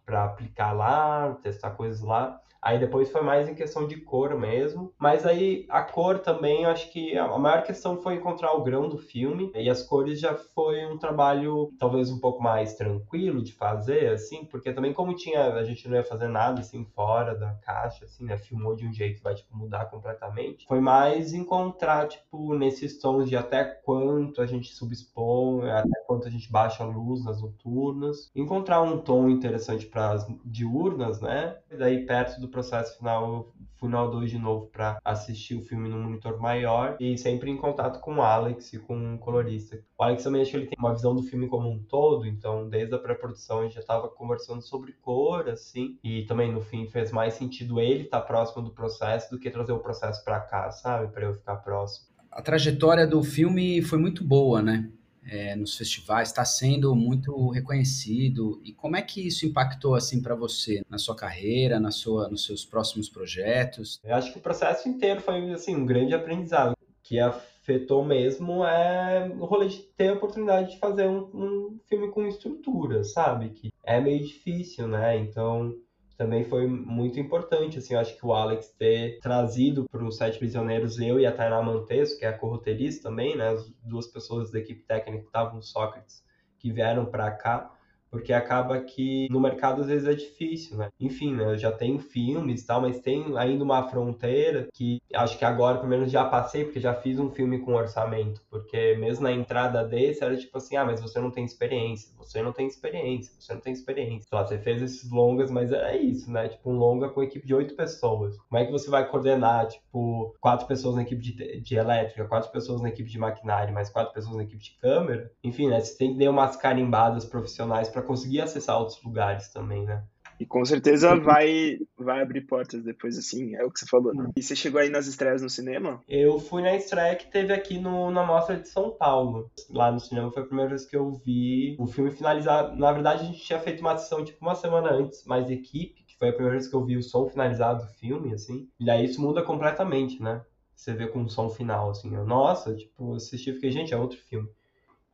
para 0.06 0.24
aplicar 0.24 0.72
lá, 0.72 1.36
testar 1.42 1.70
coisas 1.72 2.00
lá. 2.00 2.40
Aí 2.66 2.80
depois 2.80 3.12
foi 3.12 3.22
mais 3.22 3.48
em 3.48 3.54
questão 3.54 3.86
de 3.86 4.00
cor 4.00 4.36
mesmo. 4.36 4.92
Mas 4.98 5.24
aí 5.24 5.66
a 5.68 5.82
cor 5.82 6.18
também, 6.18 6.64
eu 6.64 6.70
acho 6.70 6.90
que 6.90 7.16
a 7.16 7.38
maior 7.38 7.62
questão 7.62 7.96
foi 8.02 8.14
encontrar 8.14 8.52
o 8.54 8.62
grão 8.64 8.88
do 8.88 8.98
filme. 8.98 9.52
E 9.54 9.70
as 9.70 9.84
cores 9.84 10.18
já 10.18 10.34
foi 10.34 10.84
um 10.84 10.98
trabalho 10.98 11.72
talvez 11.78 12.10
um 12.10 12.18
pouco 12.18 12.42
mais 12.42 12.74
tranquilo 12.74 13.40
de 13.40 13.52
fazer, 13.52 14.08
assim, 14.08 14.44
porque 14.46 14.72
também 14.72 14.92
como 14.92 15.14
tinha, 15.14 15.54
a 15.54 15.62
gente 15.62 15.88
não 15.88 15.96
ia 15.96 16.02
fazer 16.02 16.26
nada 16.26 16.60
assim 16.60 16.84
fora 16.84 17.36
da 17.36 17.52
caixa, 17.62 18.04
assim, 18.04 18.24
né? 18.24 18.36
Filmou 18.36 18.74
de 18.74 18.84
um 18.84 18.92
jeito 18.92 19.18
que 19.18 19.22
vai 19.22 19.36
tipo 19.36 19.56
mudar 19.56 19.84
completamente. 19.86 20.66
Foi 20.66 20.80
mais 20.80 21.32
encontrar 21.32 22.08
tipo 22.08 22.52
nesses 22.54 22.98
tons 22.98 23.28
de 23.28 23.36
até 23.36 23.64
quanto 23.64 24.42
a 24.42 24.46
gente 24.46 24.74
subexpõe, 24.74 25.70
até 25.70 26.00
quanto 26.04 26.26
a 26.26 26.30
gente 26.30 26.50
baixa 26.50 26.82
a 26.82 26.86
luz 26.86 27.24
nas 27.24 27.40
noturnas, 27.40 28.28
encontrar 28.34 28.82
um 28.82 28.98
tom 28.98 29.28
interessante 29.28 29.86
para 29.96 30.11
as 30.11 30.26
diurnas, 30.44 31.22
né? 31.22 31.56
E 31.70 31.76
daí 31.78 32.04
perto 32.04 32.38
do 32.38 32.48
processo 32.48 32.98
final, 32.98 33.50
fui 33.76 33.88
no 33.88 34.11
2 34.11 34.30
de 34.30 34.38
novo 34.38 34.66
para 34.66 34.98
assistir 35.02 35.54
o 35.54 35.62
filme 35.62 35.88
no 35.88 35.96
monitor 35.96 36.38
maior 36.38 36.98
e 37.00 37.16
sempre 37.16 37.50
em 37.50 37.56
contato 37.56 37.98
com 38.00 38.16
o 38.16 38.22
Alex 38.22 38.74
e 38.74 38.78
com 38.78 39.14
o 39.14 39.18
colorista. 39.18 39.82
O 39.98 40.04
Alex 40.04 40.22
também 40.22 40.42
acho 40.42 40.50
que 40.50 40.56
ele 40.59 40.66
tem 40.66 40.76
uma 40.78 40.92
visão 40.92 41.14
do 41.14 41.22
filme 41.22 41.48
como 41.48 41.70
um 41.70 41.82
todo, 41.82 42.26
então 42.26 42.68
desde 42.68 42.94
a 42.94 42.98
pré-produção 42.98 43.61
a 43.61 43.62
gente 43.62 43.76
já 43.76 43.80
estava 43.80 44.06
conversando 44.06 44.61
sobre 44.61 44.92
cor, 45.00 45.48
assim, 45.48 45.98
e 46.04 46.24
também 46.24 46.52
no 46.52 46.61
fim 46.61 46.87
fez 46.88 47.11
mais 47.11 47.32
sentido 47.32 47.80
ele 47.80 48.02
estar 48.02 48.20
tá 48.20 48.26
próximo 48.26 48.62
do 48.62 48.72
processo 48.72 49.30
do 49.30 49.38
que 49.38 49.50
trazer 49.50 49.72
o 49.72 49.78
processo 49.78 50.22
para 50.22 50.40
cá, 50.40 50.70
sabe, 50.70 51.11
para 51.11 51.24
eu 51.24 51.32
ficar 51.32 51.56
próximo. 51.56 52.09
A 52.30 52.42
trajetória 52.42 53.06
do 53.06 53.22
filme 53.22 53.80
foi 53.80 53.98
muito 53.98 54.22
boa, 54.22 54.61
né? 54.61 54.90
É, 55.28 55.56
nos 55.56 55.76
festivais, 55.76 56.28
está 56.28 56.44
sendo 56.44 56.94
muito 56.94 57.48
reconhecido. 57.50 58.60
E 58.64 58.72
como 58.72 58.96
é 58.96 59.02
que 59.02 59.26
isso 59.26 59.46
impactou 59.46 59.94
assim 59.94 60.22
para 60.22 60.34
você 60.34 60.82
na 60.88 60.98
sua 60.98 61.16
carreira, 61.16 61.80
na 61.80 61.90
sua, 61.90 62.28
nos 62.28 62.44
seus 62.44 62.64
próximos 62.64 63.08
projetos? 63.08 64.00
Eu 64.04 64.14
acho 64.14 64.32
que 64.32 64.38
o 64.38 64.42
processo 64.42 64.88
inteiro 64.88 65.20
foi 65.20 65.50
assim 65.52 65.74
um 65.74 65.86
grande 65.86 66.14
aprendizado 66.14 66.76
que 67.02 67.20
afetou 67.20 68.04
mesmo 68.04 68.64
é 68.64 69.28
o 69.38 69.44
rolê 69.44 69.68
de 69.68 69.78
ter 69.78 70.08
a 70.08 70.14
oportunidade 70.14 70.72
de 70.72 70.78
fazer 70.78 71.08
um, 71.08 71.30
um 71.32 71.80
filme 71.88 72.10
com 72.10 72.26
estrutura, 72.26 73.04
sabe? 73.04 73.50
Que 73.50 73.72
é 73.84 74.00
meio 74.00 74.24
difícil, 74.24 74.88
né? 74.88 75.16
Então 75.16 75.72
também 76.16 76.44
foi 76.44 76.66
muito 76.66 77.20
importante, 77.20 77.79
assim, 77.79 77.94
eu 77.94 78.00
acho 78.00 78.16
que 78.16 78.24
o 78.26 78.33
Alex 78.33 78.72
ter 78.79 79.18
trazido 79.20 79.87
para 79.90 80.05
os 80.05 80.16
Sete 80.16 80.38
Prisioneiros 80.38 80.98
eu 80.98 81.20
e 81.20 81.26
a 81.26 81.33
Tainá 81.33 81.61
Manteso, 81.62 82.18
que 82.18 82.24
é 82.24 82.29
a 82.29 82.38
corroteirista 82.38 83.09
também, 83.09 83.37
né, 83.37 83.48
as 83.48 83.68
duas 83.83 84.07
pessoas 84.07 84.50
da 84.50 84.59
equipe 84.59 84.83
técnica 84.83 85.20
que 85.20 85.26
estavam 85.26 85.57
no 85.57 85.62
Sócrates, 85.62 86.24
que 86.59 86.72
vieram 86.72 87.05
para 87.05 87.31
cá, 87.31 87.70
porque 88.10 88.32
acaba 88.32 88.80
que 88.80 89.28
no 89.30 89.40
mercado 89.40 89.82
às 89.82 89.88
vezes 89.88 90.08
é 90.08 90.14
difícil, 90.14 90.76
né? 90.76 90.88
Enfim, 90.98 91.34
né, 91.34 91.56
já 91.56 91.72
tenho 91.72 91.98
filmes 91.98 92.62
e 92.62 92.66
tal, 92.66 92.80
mas 92.80 93.00
tem 93.00 93.36
ainda 93.36 93.62
uma 93.62 93.88
fronteira 93.88 94.68
que 94.72 95.00
acho 95.14 95.38
que 95.38 95.44
agora 95.44 95.78
pelo 95.78 95.88
menos 95.88 96.10
já 96.10 96.24
passei, 96.24 96.64
porque 96.64 96.80
já 96.80 96.94
fiz 96.94 97.18
um 97.18 97.30
filme 97.30 97.58
com 97.58 97.74
orçamento, 97.74 98.40
porque 98.50 98.96
mesmo 98.96 99.24
na 99.24 99.32
entrada 99.32 99.84
desse 99.84 100.22
era 100.22 100.36
tipo 100.36 100.56
assim, 100.58 100.76
ah, 100.76 100.84
mas 100.84 101.00
você 101.00 101.20
não 101.20 101.30
tem 101.30 101.44
experiência, 101.44 102.12
você 102.16 102.42
não 102.42 102.52
tem 102.52 102.66
experiência, 102.66 103.32
você 103.38 103.54
não 103.54 103.60
tem 103.60 103.72
experiência. 103.72 104.26
Sei 104.28 104.38
você 104.46 104.58
fez 104.58 104.82
esses 104.82 105.10
longas, 105.10 105.50
mas 105.50 105.72
é 105.72 105.96
isso, 105.96 106.30
né? 106.30 106.48
Tipo, 106.48 106.70
um 106.70 106.78
longa 106.78 107.08
com 107.08 107.22
equipe 107.22 107.46
de 107.46 107.54
oito 107.54 107.74
pessoas. 107.74 108.36
Como 108.48 108.60
é 108.60 108.64
que 108.64 108.72
você 108.72 108.90
vai 108.90 109.08
coordenar, 109.08 109.68
tipo, 109.68 110.34
quatro 110.40 110.66
pessoas 110.66 110.96
na 110.96 111.02
equipe 111.02 111.20
de, 111.20 111.60
de 111.60 111.74
elétrica, 111.76 112.26
quatro 112.26 112.50
pessoas 112.50 112.80
na 112.80 112.88
equipe 112.88 113.10
de 113.10 113.18
maquinário, 113.18 113.74
mais 113.74 113.90
quatro 113.90 114.12
pessoas 114.12 114.36
na 114.36 114.42
equipe 114.42 114.62
de 114.62 114.76
câmera? 114.78 115.30
Enfim, 115.42 115.68
né? 115.68 115.80
Você 115.80 115.96
tem 115.96 116.12
que 116.12 116.24
dar 116.24 116.30
umas 116.30 116.56
carimbadas 116.56 117.24
profissionais 117.24 117.88
para 117.96 118.02
conseguir 118.02 118.42
acessar 118.42 118.78
outros 118.78 119.02
lugares 119.02 119.48
também, 119.48 119.87
né? 119.87 120.04
E 120.38 120.44
com 120.44 120.62
certeza 120.66 121.16
vai, 121.16 121.78
vai 121.96 122.20
abrir 122.20 122.42
portas 122.42 122.85
depois, 122.85 123.16
assim, 123.16 123.54
é 123.54 123.64
o 123.64 123.70
que 123.70 123.80
você 123.80 123.87
falou. 123.87 124.14
Né? 124.14 124.32
E 124.37 124.42
você 124.42 124.54
chegou 124.54 124.78
aí 124.78 124.90
nas 124.90 125.06
estreias 125.06 125.40
no 125.40 125.48
cinema? 125.48 126.04
Eu 126.06 126.38
fui 126.38 126.61
na 126.61 126.76
estreia 126.76 127.16
que 127.16 127.30
teve 127.30 127.54
aqui 127.54 127.78
no, 127.78 128.11
na 128.11 128.22
Mostra 128.22 128.59
de 128.59 128.68
São 128.68 128.90
Paulo. 128.90 129.50
Lá 129.70 129.90
no 129.90 129.98
cinema 129.98 130.30
foi 130.30 130.42
a 130.42 130.46
primeira 130.46 130.68
vez 130.68 130.85
que 130.85 130.94
eu 130.94 131.11
vi 131.11 131.74
o 131.78 131.87
filme 131.87 132.11
finalizado. 132.11 132.76
Na 132.76 132.92
verdade, 132.92 133.22
a 133.22 133.24
gente 133.24 133.40
tinha 133.40 133.59
feito 133.59 133.80
uma 133.80 133.96
sessão, 133.96 134.22
tipo, 134.22 134.44
uma 134.44 134.54
semana 134.54 134.92
antes, 134.92 135.24
mais 135.24 135.50
equipe, 135.50 136.04
que 136.06 136.18
foi 136.18 136.28
a 136.28 136.32
primeira 136.32 136.59
vez 136.59 136.68
que 136.68 136.76
eu 136.76 136.85
vi 136.85 136.98
o 136.98 137.02
som 137.02 137.26
finalizado 137.30 137.87
do 137.87 137.92
filme, 137.94 138.35
assim. 138.35 138.68
E 138.78 138.85
daí 138.85 139.06
isso 139.06 139.22
muda 139.22 139.42
completamente, 139.42 140.22
né? 140.22 140.42
Você 140.74 140.92
vê 140.92 141.06
com 141.06 141.22
o 141.22 141.30
som 141.30 141.48
final, 141.48 141.88
assim. 141.88 142.14
Eu, 142.14 142.26
nossa, 142.26 142.76
tipo, 142.76 143.14
assisti 143.14 143.48
e 143.48 143.54
fiquei, 143.54 143.70
gente, 143.70 143.94
é 143.94 143.96
outro 143.96 144.18
filme 144.18 144.50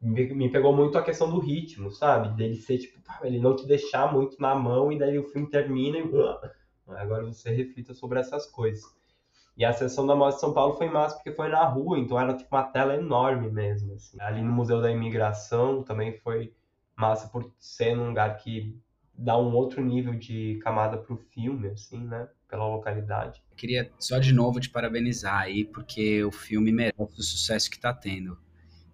me 0.02 0.50
pegou 0.50 0.74
muito 0.74 0.98
a 0.98 1.02
questão 1.02 1.30
do 1.30 1.38
ritmo, 1.38 1.90
sabe? 1.90 2.36
Dele 2.36 2.56
ser, 2.56 2.78
tipo, 2.78 3.00
ele 3.22 3.38
não 3.38 3.54
te 3.54 3.66
deixar 3.66 4.12
muito 4.12 4.36
na 4.40 4.54
mão 4.54 4.90
e 4.90 4.98
daí 4.98 5.18
o 5.18 5.28
filme 5.28 5.48
termina 5.48 5.98
e. 5.98 6.02
Agora 6.88 7.24
você 7.24 7.50
reflita 7.50 7.94
sobre 7.94 8.18
essas 8.18 8.46
coisas. 8.46 8.84
E 9.56 9.64
a 9.64 9.72
sessão 9.72 10.06
da 10.06 10.16
Mostra 10.16 10.36
de 10.36 10.40
São 10.40 10.54
Paulo 10.54 10.74
foi 10.74 10.88
massa 10.88 11.16
porque 11.16 11.32
foi 11.32 11.48
na 11.48 11.64
rua, 11.64 11.98
então 11.98 12.18
era 12.18 12.34
tipo 12.34 12.54
uma 12.54 12.64
tela 12.64 12.96
enorme 12.96 13.50
mesmo. 13.50 13.94
Assim. 13.94 14.20
Ali 14.20 14.42
no 14.42 14.50
Museu 14.50 14.80
da 14.80 14.90
Imigração 14.90 15.82
também 15.82 16.18
foi 16.18 16.52
massa 16.96 17.28
por 17.28 17.52
ser 17.58 17.94
num 17.94 18.08
lugar 18.08 18.36
que 18.38 18.76
dá 19.14 19.38
um 19.38 19.54
outro 19.54 19.84
nível 19.84 20.14
de 20.14 20.58
camada 20.62 20.96
pro 20.96 21.16
filme, 21.16 21.68
assim, 21.68 22.02
né? 22.04 22.28
Pela 22.48 22.66
localidade. 22.66 23.42
Queria 23.56 23.90
só 23.98 24.18
de 24.18 24.32
novo 24.32 24.58
te 24.58 24.70
parabenizar 24.70 25.38
aí, 25.38 25.64
porque 25.64 26.24
o 26.24 26.32
filme 26.32 26.72
merece 26.72 26.96
o 26.98 27.22
sucesso 27.22 27.70
que 27.70 27.78
tá 27.78 27.92
tendo. 27.92 28.38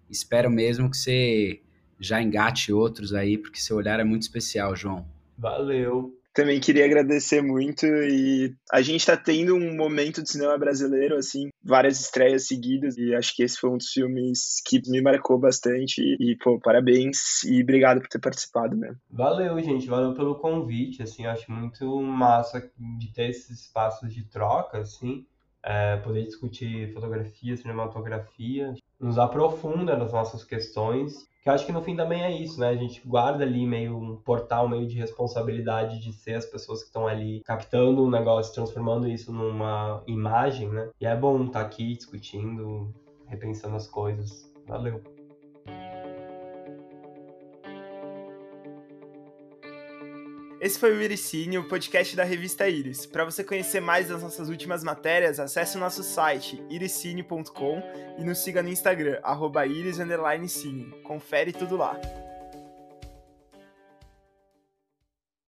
Espero 0.09 0.49
mesmo 0.49 0.89
que 0.89 0.97
você 0.97 1.61
já 1.99 2.21
engate 2.21 2.71
outros 2.71 3.13
aí, 3.13 3.37
porque 3.37 3.59
seu 3.59 3.77
olhar 3.77 3.99
é 3.99 4.03
muito 4.03 4.23
especial, 4.23 4.75
João. 4.75 5.05
Valeu. 5.37 6.15
Também 6.33 6.59
queria 6.59 6.85
agradecer 6.85 7.41
muito 7.41 7.85
e 7.85 8.55
a 8.71 8.81
gente 8.81 8.99
está 8.99 9.17
tendo 9.17 9.55
um 9.55 9.75
momento 9.75 10.21
de 10.21 10.29
cinema 10.29 10.57
brasileiro, 10.57 11.15
assim, 11.15 11.49
várias 11.61 11.99
estreias 11.99 12.47
seguidas 12.47 12.97
e 12.97 13.13
acho 13.15 13.35
que 13.35 13.43
esse 13.43 13.57
foi 13.57 13.69
um 13.69 13.77
dos 13.77 13.89
filmes 13.89 14.61
que 14.65 14.79
me 14.89 15.01
marcou 15.01 15.39
bastante 15.39 16.01
e, 16.01 16.37
pô, 16.37 16.59
parabéns 16.59 17.43
e 17.43 17.61
obrigado 17.61 17.99
por 17.99 18.07
ter 18.07 18.19
participado 18.19 18.77
mesmo. 18.77 18.97
Valeu, 19.09 19.59
gente, 19.59 19.87
valeu 19.87 20.13
pelo 20.13 20.35
convite, 20.35 21.01
assim, 21.01 21.25
acho 21.25 21.51
muito 21.51 21.99
massa 22.01 22.71
de 22.77 23.11
ter 23.11 23.31
esses 23.31 23.61
espaços 23.61 24.13
de 24.13 24.23
troca, 24.23 24.77
assim, 24.77 25.25
é, 25.63 25.97
poder 25.97 26.23
discutir 26.23 26.93
fotografia, 26.93 27.55
cinematografia, 27.57 28.73
nos 28.99 29.17
aprofunda 29.17 29.95
nas 29.95 30.11
nossas 30.11 30.43
questões 30.43 31.29
que 31.41 31.47
eu 31.47 31.53
acho 31.53 31.65
que 31.65 31.71
no 31.71 31.81
fim 31.81 31.95
também 31.95 32.21
é 32.21 32.31
isso, 32.31 32.59
né? 32.59 32.69
A 32.69 32.75
gente 32.75 33.01
guarda 33.07 33.43
ali 33.43 33.65
meio 33.65 33.97
um 33.97 34.17
portal, 34.17 34.67
meio 34.67 34.85
de 34.85 34.97
responsabilidade 34.97 35.99
de 35.99 36.11
ser 36.11 36.33
as 36.33 36.45
pessoas 36.45 36.81
que 36.81 36.87
estão 36.87 37.07
ali 37.07 37.41
captando 37.45 38.03
um 38.03 38.09
negócio, 38.09 38.53
transformando 38.53 39.07
isso 39.07 39.31
numa 39.31 40.03
imagem, 40.05 40.67
né? 40.67 40.89
E 40.99 41.05
é 41.05 41.15
bom 41.15 41.45
estar 41.45 41.61
tá 41.61 41.65
aqui 41.65 41.95
discutindo, 41.95 42.93
repensando 43.27 43.75
as 43.77 43.87
coisas. 43.87 44.51
Valeu. 44.67 45.01
Esse 50.61 50.77
foi 50.77 50.91
o 50.91 51.01
Iricine, 51.01 51.57
o 51.57 51.69
podcast 51.69 52.17
da 52.17 52.25
revista 52.25 52.67
Iris. 52.67 53.05
Para 53.05 53.23
você 53.23 53.45
conhecer 53.45 53.79
mais 53.79 54.09
das 54.09 54.21
nossas 54.21 54.49
últimas 54.49 54.83
matérias, 54.83 55.39
acesse 55.39 55.77
o 55.77 55.79
nosso 55.79 56.03
site 56.03 56.61
iricine.com 56.69 57.81
e 58.17 58.23
nos 58.25 58.39
siga 58.39 58.61
no 58.61 58.67
Instagram, 58.67 59.19
iris_cine. 59.65 60.91
Confere 61.01 61.53
tudo 61.53 61.77
lá. 61.77 61.97